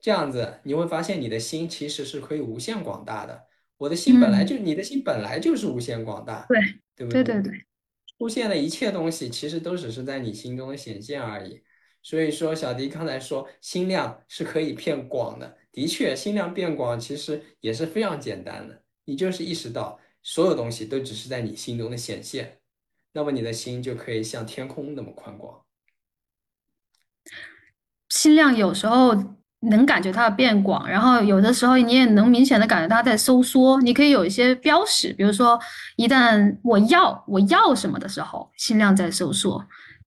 [0.00, 3.46] 这样子，你会发现你的心其实是可以无限广大的。
[3.78, 6.58] 我的心本来嗯就，你的心本来就是无限广大，对
[6.94, 7.24] 对不对？
[7.24, 7.66] 对对对，
[8.18, 11.62] 出现的一切东西，其实都只是在你心中的显现而已。
[12.02, 18.82] 所以说，小迪刚才说心量是可以变广的，的确，心量变广其实也是非常简单的。
[19.04, 22.60] 你就是意识到所有东西都只是在你心中的显现，
[23.12, 25.64] 那么你的心就可以像天空那么宽广。
[28.08, 33.80] 心量有时候能感觉它的变广，然后有的时候你也能明显的感觉它在收缩。
[33.80, 35.58] 你可以有一些标识，比如说，
[35.96, 39.58] 一旦我要我要什么的时候，心量在收缩；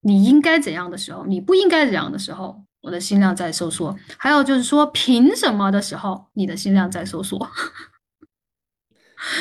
[0.02, 3.95] 你应该怎样的时候，你不应该怎样的时候，我的心量在收缩。
[4.18, 7.50] 还有就是说，凭什么的时候，你的心量在收缩。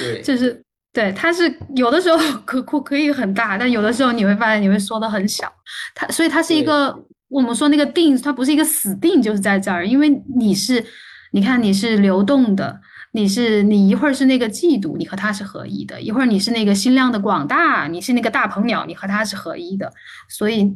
[0.00, 0.61] 对，就是
[0.92, 5.52] 对，它是有的时候 可可可以很大，但有的时候你会发现你会缩的很小。
[5.94, 6.98] 它所以它是一，个
[7.29, 10.85] 我们说那个定，它不是一个死定，就是在这儿，因为你是
[11.33, 12.81] 你看你是流动的，
[13.12, 19.93] 你是你一会儿是那个嫉妒，你和他是合一的；一会儿你是那个心量的广大，你是那个大鹏鸟，你和他是合一的。
[20.29, 20.74] 所以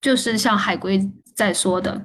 [0.00, 2.04] 就是像海龟在说的，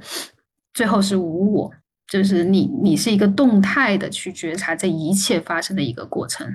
[0.73, 1.71] 最后是无我。
[2.11, 6.47] 就是你，你是一个动态的去觉察这一切发生的一个过程，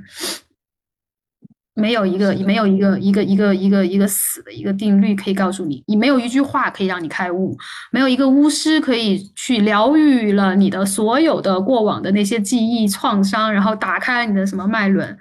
[1.74, 7.56] 没有一个没有一个一个一个一个一个死的一个定律可以告诉你，你没有一句话可以让你开悟，
[7.90, 15.18] 没有一个巫师可以去疗愈了你的所有的过往的那些记忆创伤，然后打开你的什么脉轮，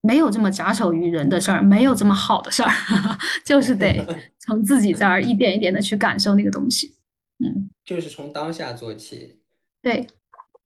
[0.00, 2.70] 没有这么假手于人的事儿，没有这么好的事儿，
[3.44, 4.06] 就是得
[4.38, 6.94] 从自己这儿一点一点的去感受那个东西。
[7.38, 9.40] 嗯，就是从当下做起。
[9.82, 10.06] 对，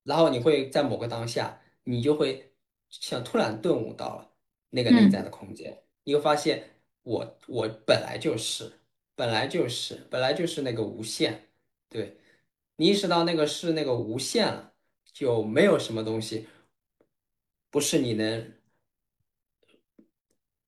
[0.04, 2.52] 然后你会在某个当下，你就会
[2.90, 4.29] 像突然顿悟到了
[4.70, 6.70] 那个内在嗯的空间，你会发现
[7.02, 8.72] 我我本来就是，
[9.14, 11.48] 本来就是，本来就是那个无限，
[11.88, 12.16] 对，
[12.76, 14.72] 你意识到那个是那个无限了，
[15.12, 16.48] 就没有什么东西
[17.70, 18.52] 不是你能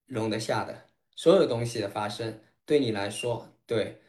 [0.06, 0.86] 容得下的，
[1.16, 4.00] 所有东西的发生对你来说，对，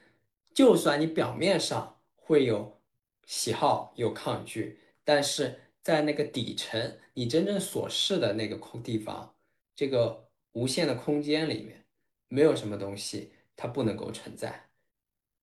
[0.54, 2.82] 就算你表面上会有
[3.26, 4.80] 喜好有抗拒。
[5.06, 9.33] 但是在那个底层，你真正所示的那个空地方，
[9.76, 11.86] 这个无限的空间里面，
[12.28, 14.70] 没有什么东西它不能够存在，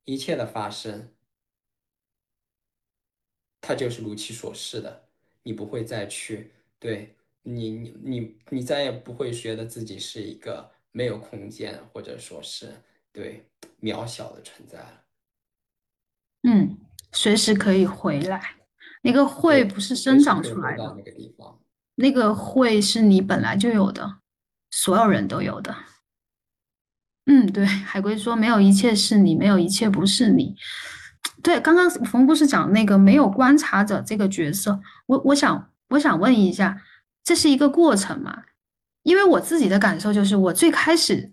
[0.05, 1.12] 一切的发生，
[3.61, 5.09] 它就是如其所示的，
[5.43, 12.72] 你不会再去对你你你你再也不会觉得自己是一个没有空间，或者说是
[13.12, 13.45] 对
[13.81, 15.05] 渺小的存在了。
[16.43, 16.78] 嗯，
[17.12, 18.57] 随时可以回来。
[19.03, 21.59] 那个会，不是生长出来的，那个地方。
[21.95, 24.19] 那个慧是你本来就有的，
[24.70, 25.74] 所有人都有的。
[27.26, 30.56] 嗯，对，海龟说没有一切是你，没有一切不是你。
[31.42, 36.80] 对，刚刚冯博士讲那个没有观察者这个角色，我我想我想问一下，
[37.22, 38.42] 这是一个过程吗？
[39.02, 41.32] 因为我自己的感受就是，我最开始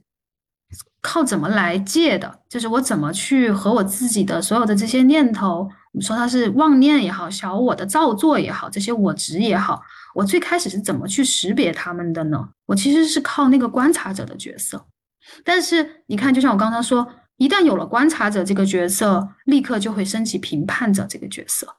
[1.01, 9.81] 靠怎么来戒的，就是我怎么去和我自己的所有的这些念头，你说它是妄念也好，小我的造作也好，这些我执也好，
[10.17, 12.49] 我最开始是怎么去识别他们的呢？
[12.65, 14.83] 我其实是靠那个观察者的角色。
[15.43, 17.07] 但是你看，就像我刚刚说，
[17.37, 21.75] 一旦有了观察者这个角色，立刻就会升起评判者这个角色。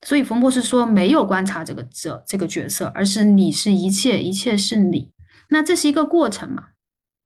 [0.00, 5.10] 所以冯博士说，没有观察这个者这个角色，而是你是一切，一切是你。
[5.50, 6.68] 那这是一个过程嘛？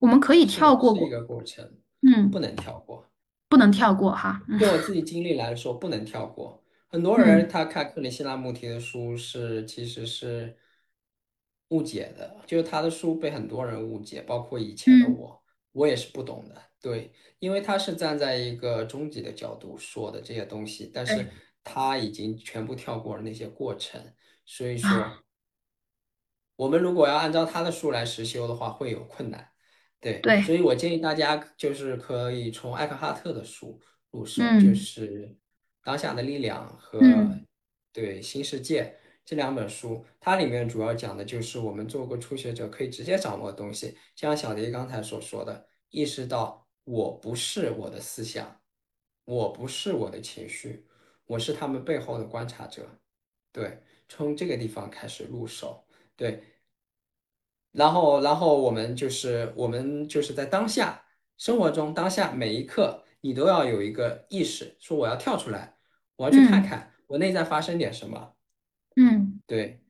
[0.00, 1.64] 我们可以，跳过过，是一个过程，
[2.02, 3.09] 嗯不嗯，能跳过。
[3.48, 6.61] 不能跳过哈，嗯就我自己经历来说，不能跳过。
[6.89, 10.57] 很多人嗯他看克里希那穆提的书是其实是
[11.68, 16.62] 误解的，就是他的书被很多人误解，包括以前的嗯，我，我也是不懂的。
[16.80, 21.26] 对，因为他是站在一个终极的角度说的这些东西，但是
[21.62, 24.01] 他已经全部跳过了那些过程，
[24.45, 25.24] 所以啊，说。
[26.57, 29.49] 我们如果要按照他的书来实修的话，会有困难。
[30.01, 33.80] 对，对，所以我建议大家就是可以从艾克哈特的书
[34.11, 35.26] 入手，就嗯是
[35.82, 37.46] 《当下的力量》和嗯，
[37.92, 38.84] 对《新世界》
[39.24, 48.60] 这两本书，它里面主要讲的就是我们做过初学者可以直接掌握的东西，就像小迪刚才所说的，意识到我不是我的思想，
[49.24, 50.86] 我不是我的情绪，
[51.26, 52.86] 我是他们背后的观察者。
[53.52, 55.84] 对，从这个地方开始入手。
[56.16, 56.42] 对，
[57.72, 61.04] 然后，然后我们就是我们就是在当下
[61.36, 65.76] 生活中，当下每一刻，你都要有一个意识，说我要跳出来，
[66.16, 68.34] 我要去看嗯看我内在发生点什么。
[68.96, 69.80] 嗯，对，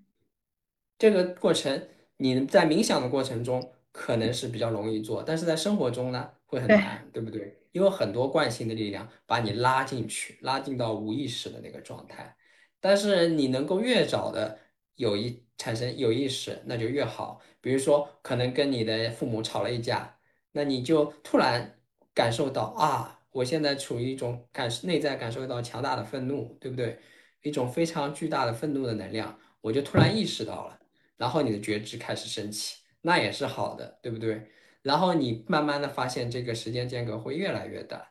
[0.99, 7.59] 这个过程，你在冥想的过程中可能是比较容易做，但是在生活中呢，会很，难，对不对？
[7.73, 12.37] 因为很多惯性的力量把你拉进去，拉进到无意识的那个状态。
[12.81, 14.59] 但是你能够越早的
[14.95, 17.41] 有意产生有意识，那就越好。
[17.61, 20.19] 比如说，可能跟你的父母吵了一架，
[20.53, 21.79] 那你就突然
[22.15, 26.99] 感受到啊，我现在处于一种感内在感受到强大的愤怒，对不对？
[27.43, 30.79] 一种非常巨大的愤怒的能量，我就突然意识到了，
[31.17, 34.51] 然后你的觉知开始升起，那也是好的，对不对？
[34.83, 38.09] 然后你慢慢的发现这个时间间隔会越来越大，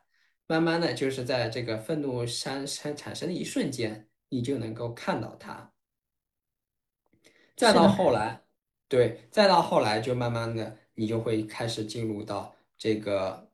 [0.47, 5.73] 慢慢的就是在这个愤怒产生产生的一瞬间，你就能够看到它。
[7.55, 8.41] 再到，后来，
[8.87, 13.46] 对，再到后来就慢慢的，你就会开始进入到这个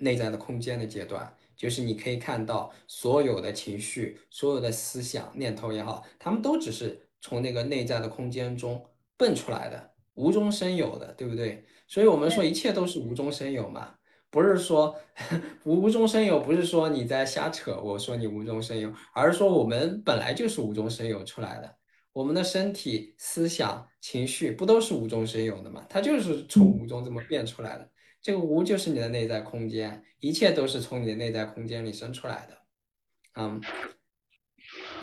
[0.00, 8.84] 内在的空间的阶段，就是你可以看到所有的情绪、所有的思想、念头也好，他们都只是从那个内在的空间中
[9.16, 11.64] 蹦出来的，无中生有的，对不对？
[11.86, 13.94] 所以我们说一切都是无中生有嘛，
[14.30, 14.94] 不是说
[15.64, 21.76] 无中生有，不是说你在瞎扯，我说你无中生有，而是说我们本来就是无中生有出来的。
[22.12, 25.86] 我们的身体、思想、情绪不都是无中生有的嘛？
[25.88, 27.88] 它就是从嗯，无中这么变出来的。
[28.22, 32.58] 这个无就是你的内在空间，一切都是从你的内在空间里生出来的。
[33.34, 33.60] 嗯，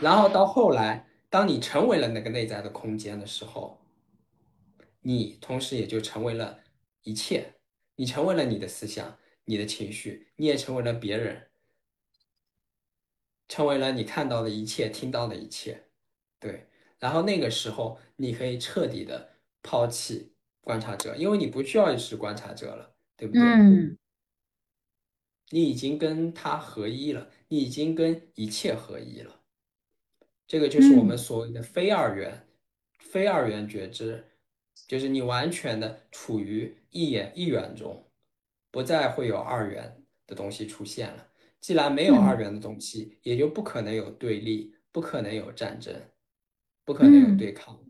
[0.00, 3.80] 然后到后来，当你成为了那个内在的空间的时候，
[5.00, 6.60] 你同时也就成为了
[7.02, 7.54] 一切，
[7.96, 11.48] 你成为了你的思想、你的情绪，你也成为了别人，
[13.48, 15.84] 成为了你看到的一切、听到的一切。
[16.38, 19.30] 对，然后那个时候你可以彻底的
[19.62, 23.42] 抛弃观察者，因为你不需要是观察者了，对不对？
[23.42, 23.98] 嗯
[25.50, 29.40] 你已经跟他合一了，你已经跟一切合一了。
[30.46, 32.46] 这个就是我们嗯所谓的非二元，
[32.98, 34.26] 非二元觉知，
[34.86, 38.10] 就是你完全的处于一元一元中，
[38.70, 41.26] 不再会有二元的东西出现了。
[41.60, 46.10] 既然没有二嗯元的东西，也就不可能有对立，不可能有战争，
[46.84, 47.87] 不可能有嗯，对抗。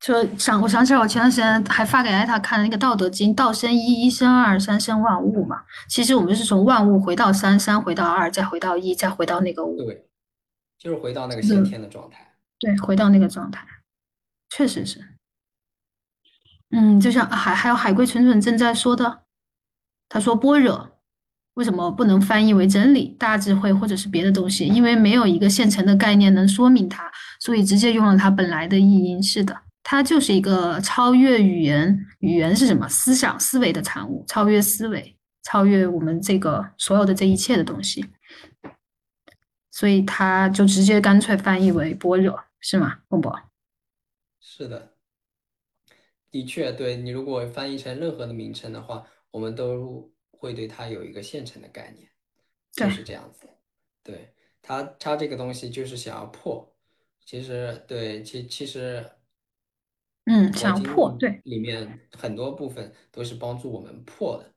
[0.00, 5.62] 就想我想起来，我前段时间还发给艾塔看了那个《道德经》，道生一，一生二，三生万物嘛。
[5.88, 9.76] 其实我们是从万物回到三，三回到二，再回到一，再回到那个五。
[9.76, 10.06] 对，
[10.78, 12.34] 就是回到那个先，天的状态。
[12.58, 13.66] 对，回到那个状态，
[14.48, 15.04] 确实是。
[16.70, 19.24] 嗯，就像海还有海龟蠢蠢正在说的，
[20.08, 20.92] 他说般若
[21.54, 24.64] 为什么不能翻译为真理、大智慧或者是别的东西？
[24.64, 29.22] 因为没有一个现成的概念能说明它，所以直接用了它本来的意音。
[29.22, 29.60] 是的，
[29.90, 32.88] 它就是一个超越语言，语言是什么？
[32.88, 38.06] 思想、思维的产物，超越思维，超越我们这个所有的这一切的东西。
[39.72, 43.36] 所以它就直接干脆翻译为般若，是吗，孟博？
[44.38, 44.92] 是的，
[46.30, 52.08] 的确，对你如果翻译成任何的名称的话，我们都会对它有一个现成的概念，
[52.70, 53.44] 就，是这样子。
[54.04, 54.32] 对，
[54.62, 56.72] 它，它这个东西就是想要破。
[57.26, 59.04] 其实，对，其其实
[60.26, 64.52] 嗯，佛想破，对，里面很多部分都是帮助我们破的。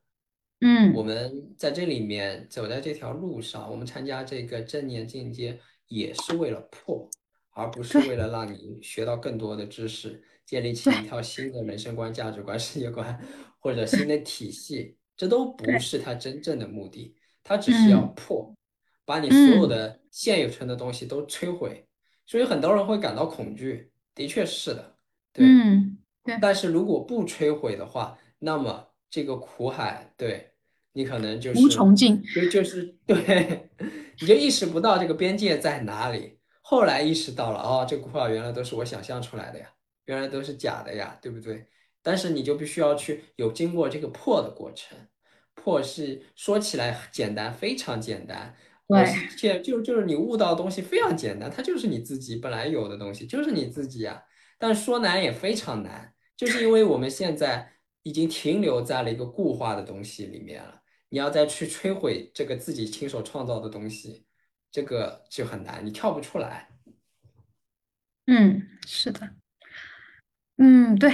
[0.61, 7.09] 嗯我嗯，们在这里面走在这条路上，我们参加这个正念进阶，也是为了破，
[7.51, 13.19] 而不是为了让你学到更多的知识，建立起一套新的人生观、价值观、世界观
[13.59, 18.13] 或者新的体系，这都不，是它真正的目的，它只是要嗯。
[18.15, 18.55] 破，
[19.05, 19.69] 把你所有嗯。
[19.69, 21.85] 的现有存的东西都摧毁。
[22.25, 24.92] 所以很多人会感到恐惧，的确是的，
[25.33, 25.45] 对。
[25.45, 30.51] 嗯，对，但是如果不摧毁的话，那么这个苦海，对，
[30.93, 33.69] 你可能就无是穷尽，就就是 对，
[34.21, 36.39] 你就意识不到这个边界在哪里。
[36.61, 39.67] 后来意识到了，哦，这个苦海原来都是我想象出来的呀，
[40.05, 41.65] 原来都是假的呀，对不对？
[42.01, 44.97] 但是你就必须要去有经过这个破的过程。
[45.55, 48.55] 破是说起来简单，非常简单，
[48.87, 54.23] 而对，且就就是你悟到的东西非常简单，它就是你自己本来有的东西，就是你自己呀。
[54.63, 57.69] 但说难也非常难，就是因为我们现在
[58.03, 60.81] 已经停留在了一个固化的东西里面了。
[61.09, 64.25] 你要再去摧毁这个自己亲手创造的东西，
[64.71, 66.69] 这个就很难，你跳不出来。
[68.27, 69.35] 嗯，是的，
[70.55, 71.13] 嗯，对，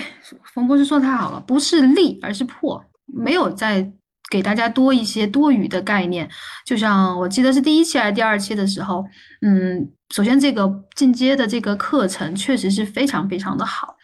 [0.54, 3.92] 冯博士说太好了，不是立，而是破，没有在
[4.30, 6.30] 给大家多一些多余的概念。
[6.66, 9.04] 就像我记得是第一期还是第二期的时候，
[9.42, 13.96] 嗯，首先这个进阶的这个课程确实是非常非常的好，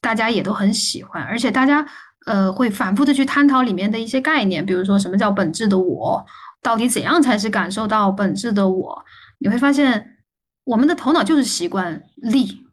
[0.00, 1.86] 大家也都很喜欢，而且大家
[2.26, 6.24] 呃会反复的去探讨里面的一些概念，比如说什么叫本质的我，
[6.62, 9.04] 到底怎样才是感受到本质的我？
[9.38, 10.18] 你会发现，
[10.64, 12.64] 我们的头脑就是习惯立，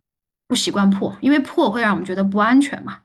[0.48, 3.00] 不习惯破，因为破会让我们觉得不安全嘛。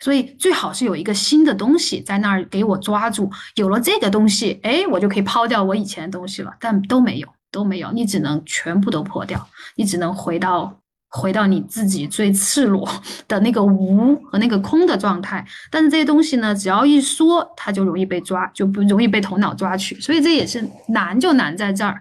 [0.00, 6.54] 所以最好是有一个新的东西在那儿给我抓住，有了这个东西，哎，我就可以抛掉我以前的东西了。
[6.60, 12.88] 但都没有，都没有，你只能全部都破掉，你只能回到回到你自己最赤裸
[13.26, 15.44] 的那个无和那个空的状态。
[15.70, 19.98] 但是这些东西呢，只要一说，它就容易被抓，就不容易被头脑抓取。
[20.00, 22.00] 所以这也是难，就难在这儿。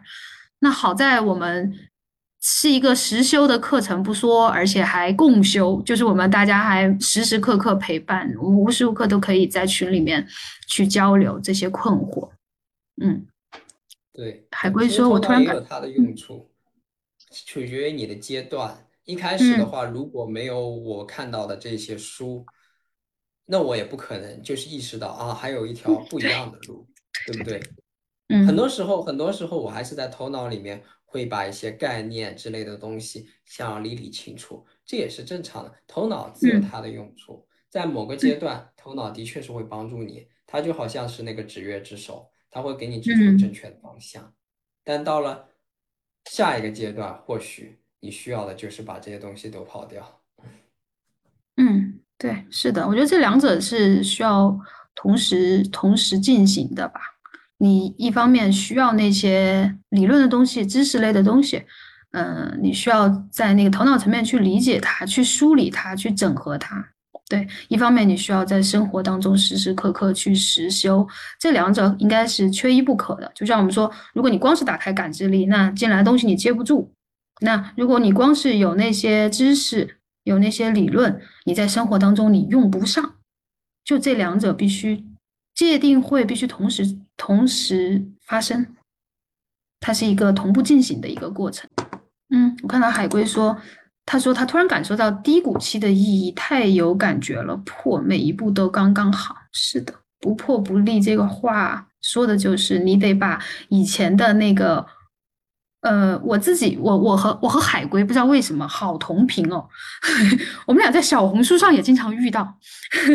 [0.60, 1.74] 那好在我们
[2.50, 10.26] 是一个实修的课程不说，而且还共修，就是我们大家还时时刻刻陪伴，我们无时无刻都可以在群里面
[10.66, 12.30] 去交流这些困惑。
[13.02, 13.28] 嗯，
[14.14, 16.50] 对，海龟说，我突然感，也有它的用处，
[17.30, 18.88] 取决于你的阶段。
[19.04, 22.46] 一开始的嗯话，如果没有我看到的这些书，
[23.46, 26.88] 那我也不可能就是意识到啊，还有一条不一，样的路，
[27.26, 27.60] 对不对？
[28.30, 35.74] 很嗯多时候，很多时候我还是在头脑里面会把一些概念之类的东西想要理理清楚，这也是正常的。
[35.88, 44.34] 头脑自有嗯它的用处，在某个阶嗯段，头脑的确是会帮助你，它就好像是那个指月之手，它会给你指出正嗯确的方向。
[44.84, 45.50] 但到了
[46.26, 50.22] 下一个阶段，或许你需要的就是把这些东西都抛掉。
[51.56, 54.60] 嗯，对，是的，我觉得这两者是需要
[54.94, 57.17] 同时同时进行的吧。
[57.58, 61.64] 你一方面需要那些理论的东西、知识类的东西，
[62.12, 66.86] 嗯、你需要在那个头脑层面去理解它、去梳理它、去整合它。
[67.30, 71.06] 对，一方面你需要在生活当中时时刻刻去实修，
[71.38, 73.30] 这两者应该是缺一不可的。
[73.36, 76.90] 就像我们说，如果你光是打开感知力，那进来的东西你接不住；
[77.42, 83.16] 那如果你光是有那些知识、有那些理论，你在生活当中你用不上。
[83.84, 85.04] 就这两者必须
[85.58, 88.76] 界定会必须同时同时发生，
[89.80, 91.68] 它是一个同步进行的一个过程。
[92.30, 93.58] 嗯，我看到海龟说，
[94.06, 99.36] 他说他突然感受到低谷期的意义，太有感觉了，破每一步都刚刚好。
[99.52, 104.86] 是的，不破不立这个话说的就是你得把以前的那个，
[105.82, 109.66] 呃，我自己，我我和我和海龟不知道为什么好同频哦，
[110.66, 112.56] 我们俩在小红书上也经常遇到，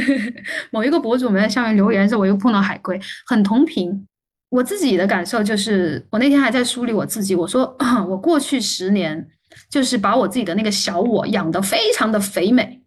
[0.71, 4.07] 某一个博主我们在下面留言的时候，我又碰到海龟，很同频。
[4.49, 7.35] 我自己的感受就是，我那天还在梳理我自己。
[7.35, 7.75] 我说，
[8.07, 9.27] 我过去十年
[9.71, 12.83] 就是把我自己的那个小我养得非常的肥美，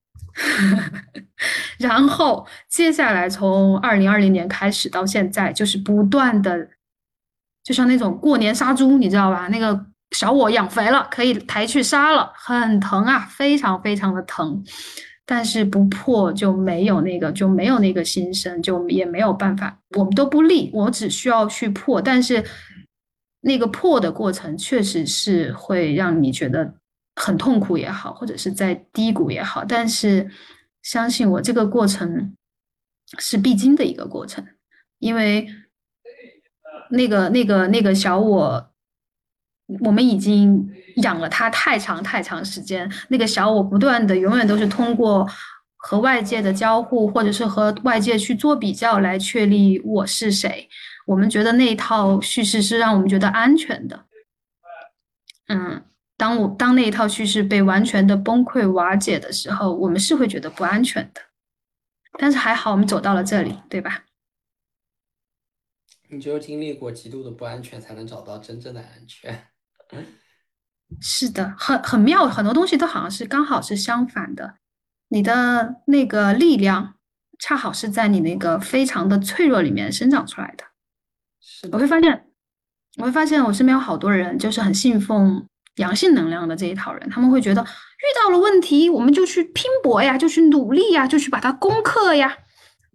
[1.80, 6.68] 然后接下来从二零二零年开始到现在，就是不断的，
[7.66, 9.48] 就像那种过年杀猪，你知道吧？
[9.50, 14.64] 那个小我养肥了，可以抬去杀了，很疼啊，非常非常的疼。
[15.26, 19.80] 但是不破就没有那个，就没有那个新生，就也没有办法。
[19.98, 22.00] 我们都不立，我只需要去破。
[22.00, 22.46] 但是
[23.42, 26.76] 那个破的过程，确实是会让你觉得
[27.16, 29.66] 很痛苦也好，或者是在低谷也好。
[29.66, 30.30] 但是
[30.84, 32.36] 相信我，这个过程
[33.18, 34.46] 是必经的一个过程，
[35.00, 35.48] 因为
[36.96, 38.72] 那个那个那个小我，
[39.82, 40.70] 我们已经。
[41.04, 45.28] 养了它太长太长时间，那个小我不断的，永远都是通过
[45.76, 50.70] 和外界的交互，或者是和外界去做比较来确立我是谁。
[51.06, 54.06] 我们觉得那一套叙事是让我们觉得安全的。
[55.50, 55.84] 嗯，
[56.16, 61.20] 当我当那一套叙事被完全的崩溃瓦解的时候，我们是会觉得不安全的。
[62.18, 64.06] 但是还好，我们走到了这里，对吧？
[66.10, 69.48] 你只有经历过极度的不安全，才能找到真正的安全。
[71.02, 74.56] 是的，很很妙，很多东西都好像是刚好是相反的。
[75.10, 76.96] 你的那个力量，
[77.40, 80.66] 恰好是在你那个非常的脆弱里面生长出来的。
[81.72, 82.28] 我会发现，
[82.98, 85.48] 我会发现我身边有好多人，就是很信奉
[85.78, 92.38] 阳性能量的这一套人，他们会觉得遇到了问题，我们就去拼搏呀，就去努力呀，就去把它攻克呀。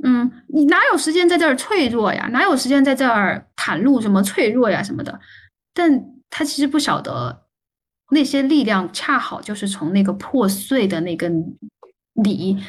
[0.02, 2.28] 嗯，你哪有时间在这儿脆弱呀？
[2.32, 5.20] 哪有时间在这儿袒露什么脆弱呀什么的？
[5.74, 7.46] 但他其实不晓得。
[8.12, 11.30] 那些力量恰好就是从那个破碎的那个
[12.14, 12.60] 泥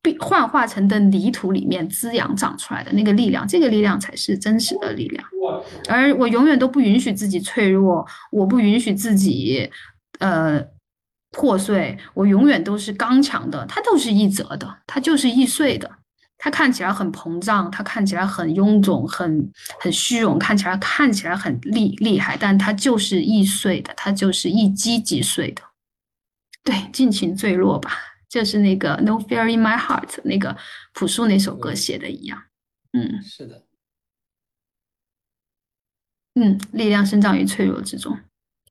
[0.00, 5.24] 被幻化成的泥土里面滋养长出来的那个力量，这个力量才是真实的力量。
[5.88, 9.68] 而我永远都不允许自己脆弱，我不允许自己
[10.20, 10.64] 呃
[11.32, 13.66] 破碎，我永远都是刚强的。
[13.66, 15.90] 它都是易折的，它就是易碎的。
[16.38, 25.62] 它看起来很膨胀，它看起来很臃肿，很很虚荣，看起来看起来很厉厉害，但它就是易碎的，它就是一击即碎的。
[26.62, 27.92] 对，尽情坠落吧，
[28.28, 30.56] 就是那个 No Fear in My Heart 那个
[30.92, 32.42] 朴树那首歌写的一样。
[32.92, 33.64] 嗯，是的。
[36.34, 38.18] 嗯，力量生长于脆弱之中。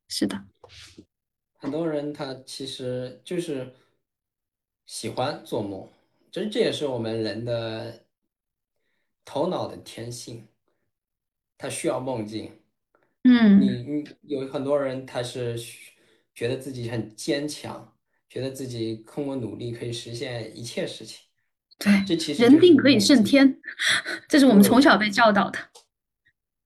[0.08, 0.44] 是的。
[1.58, 3.74] 很多人他其实就是
[4.86, 5.90] 喜欢做梦。
[6.36, 8.04] 其实这也是我们人的
[9.24, 10.46] 头脑的天性，
[11.58, 12.52] 他需要梦境。
[13.24, 15.58] 嗯，你你有很多人他是
[16.34, 17.96] 觉得自己很坚强，
[18.28, 21.26] 觉得自己通过努力可以实现一切事情。
[21.78, 23.62] 对，这其实人定可以胜天，
[24.28, 25.58] 这是我们从小被教导的。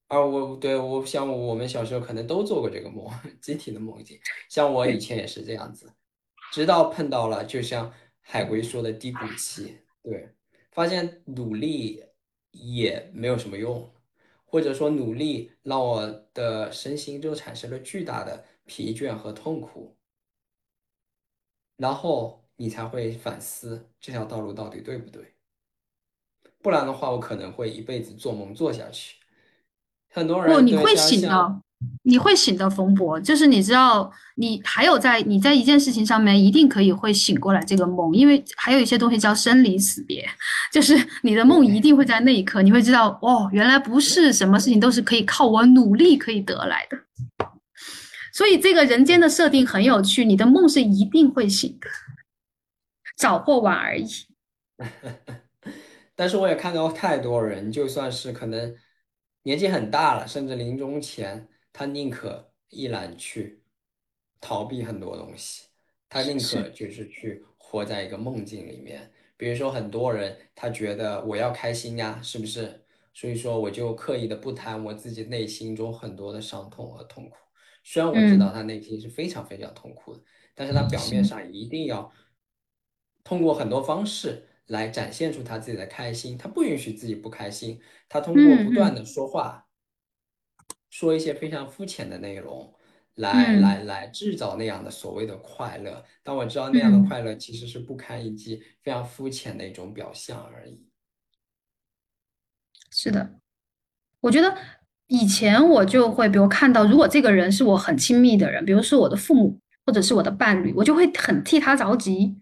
[0.08, 3.08] 啊我对我像我们小时候可能都做过这个梦，
[3.40, 4.20] 集体的梦境。
[4.50, 5.94] 像我以前也是这样子，
[6.52, 7.94] 直到碰到了，就像。
[8.32, 10.30] 海龟说的低谷期，对，
[10.72, 12.04] 发现努力
[12.52, 13.92] 也没有什么用，
[14.46, 19.98] 或者说努力让我的身心就产生了巨大的疲倦和痛苦，
[21.76, 25.34] 然后你才会反思这条道路到底对不对，
[26.62, 29.18] 不然的话，我可能会一辈子做梦做下去。
[30.12, 31.62] 很多人不，你会醒的。
[32.04, 40.28] 你会醒的，冯博，就是你知道，你还有在你在一件事情上面一定可以会醒过来这个梦，因为还有一些东西叫生离死别，
[40.74, 46.98] 就是你的梦一定会在那一刻，你会知道，哦，原来不是什么事情都是可以靠我努力可以得来的。
[48.34, 51.88] 所以这个人间的设定很有趣，你的梦是一定会醒的，
[53.16, 54.08] 早或晚而已。
[56.14, 58.76] 但是我也看到太多人，就算是可能
[59.44, 61.48] 年纪很大了，甚至临终前。
[61.80, 63.64] 他宁可依然去
[64.42, 65.64] 逃避很多东西，
[66.10, 69.10] 他宁可就是去活在一个梦境里面。
[69.38, 72.84] 比如说，很多人他觉得我要开心呀，是不是？
[73.14, 77.38] 所以说，我就刻意的不谈我自己内心中很多的伤痛和痛苦。
[77.86, 80.22] 虽然我知道他内心是非常非常痛苦的，
[80.54, 82.12] 但是他表面上一定要
[83.24, 86.38] 通过很多方式来展现出他自己的开心。
[86.38, 89.66] 他不允许自己不开心，他通过不断的说话。
[90.90, 92.74] 说一些非常肤浅的内容
[93.16, 96.04] 来嗯来来制造那样的所谓的快乐。
[96.24, 100.84] 但我知道那样的嗯，快乐其实是不堪一击、非常肤浅的一种表象而已。
[102.92, 103.36] 是的。
[104.22, 104.58] 我觉得
[105.08, 112.42] 以前我就会，比如看到，如果这个人是我很亲密的人，比如说我的父母或者是我的伴侣，我就会很替他着急。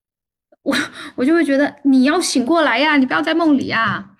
[0.62, 0.74] 我
[1.16, 4.13] 我就会觉得你要醒过来呀，你不要在梦里呀。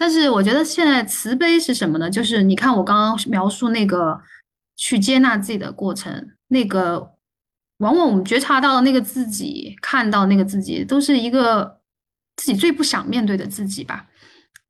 [0.00, 2.08] 但是我觉得现在慈悲是什么呢？
[2.08, 4.20] 就是你看我刚刚描述那个
[4.76, 7.14] 去接纳自己的过程，那个
[7.78, 11.80] 往往我们觉察到的那个自己，看到那个自己，都是一个
[12.36, 14.06] 自己最不想面对的自己吧。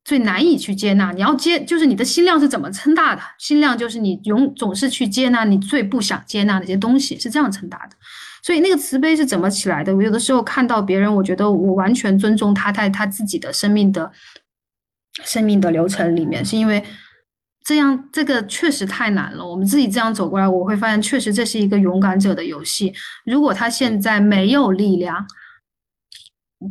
[0.03, 1.11] 最难以去接纳。
[1.11, 3.21] 你要接，就是你的心量是怎么撑大的？
[3.37, 7.95] 心量就是你永总是去接纳你最不想接纳的一些东西，是这样撑大的。
[8.41, 9.95] 所以那个慈悲是怎么起来的？
[9.95, 14.11] 我有的时候看到别人，我觉得我完全尊重他在他自己的生命的
[15.23, 16.83] 生命的流程里面，是因为
[17.63, 19.45] 这样这个确实太难了。
[19.45, 22.93] 我们自己这样走过来，我会发现确实这是一个勇敢者的游戏。
[23.25, 25.25] 如果他现在没有力量，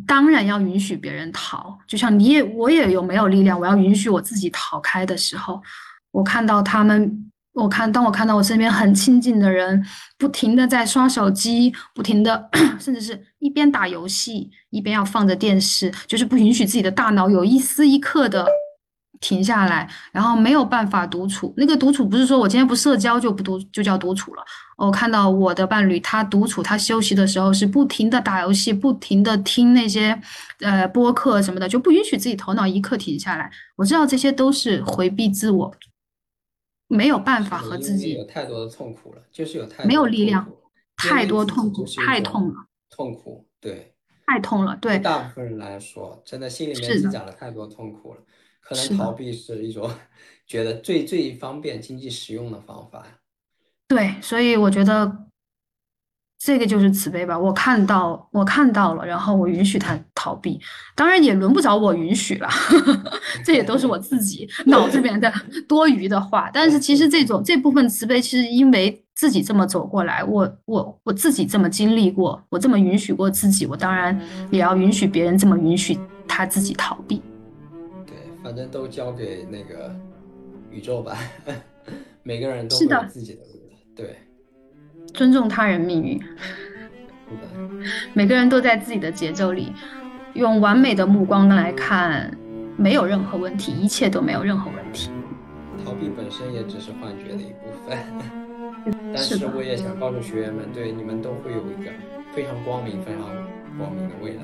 [0.06, 5.62] 当然要允许别人逃，就像你也我也有没有力量，我要允许我自己逃开的时候，
[6.10, 9.84] 我看到他们，我看当我看到我身边很亲近的人
[10.16, 12.48] 不停的在刷手机，不停的，
[12.78, 18.46] 甚至是一边打游戏一边要放着电视，就是不允许自己的大脑有一丝一刻的
[19.20, 21.52] 停下来，然后没有办法独处。
[21.56, 24.42] 那个独处不是说我今天不社交就不独就叫独处了。
[24.76, 30.16] 我看到我的伴侣，他独处，他休息的时候是不停的打游戏，不停的听那些
[30.60, 33.50] 呃播客什么的，就不允许自己头脑一刻停下来。
[33.74, 35.74] 我知道这些都是回避自我，
[36.88, 40.50] 没有办法和自己有太多的痛苦了，就是有太没有力量，
[40.96, 42.54] 太多痛苦，太痛了，
[42.90, 43.94] 痛苦，对。
[44.30, 44.76] 太痛了。
[44.76, 48.20] 对对，大部分人来说，真的心里面积是的，攒了太多痛苦了，
[48.60, 49.90] 可能，逃避是一种
[50.46, 53.18] 觉得最最方便、经济实用的方法呀。
[53.86, 55.26] 对，所以我觉得
[56.38, 57.38] 这个就是慈悲吧。
[57.38, 60.60] 我看到，我看到了，然后我允许他逃避，
[60.94, 62.48] 当然也轮不着我允许了，
[63.42, 65.32] 这也都是我自己脑子里面的
[65.66, 66.50] 多余的话。
[66.52, 74.20] 但是其实这种这部分慈悲，其实因为自己这么走过来，我我我自己这么经历过，我这么允许过自己，我当然
[74.50, 77.22] 也要允许别人这么允许他自己逃避。
[78.06, 79.96] 对，反正都交给那个
[80.70, 81.16] 宇宙吧，
[82.22, 83.76] 每个人都是的，自己的路的。
[83.96, 84.18] 对，
[85.14, 86.20] 尊重他人命运。
[88.14, 89.70] 每个人都在自己的节奏里，
[90.38, 92.30] 用完美的目光来看，
[92.76, 95.10] 没有任何问题，一切都没有任何问题。
[95.84, 97.98] 逃避本身也只是幻觉的一部分。
[99.12, 101.90] 但是我也想告诉学员们，对你们都会有一个
[102.32, 103.22] 非常光明、非常
[103.76, 104.42] 光明的未来。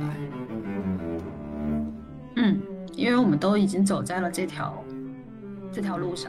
[2.34, 2.60] 嗯，
[2.96, 4.74] 因为我们都已经走在了这条
[5.70, 6.28] 这条路上。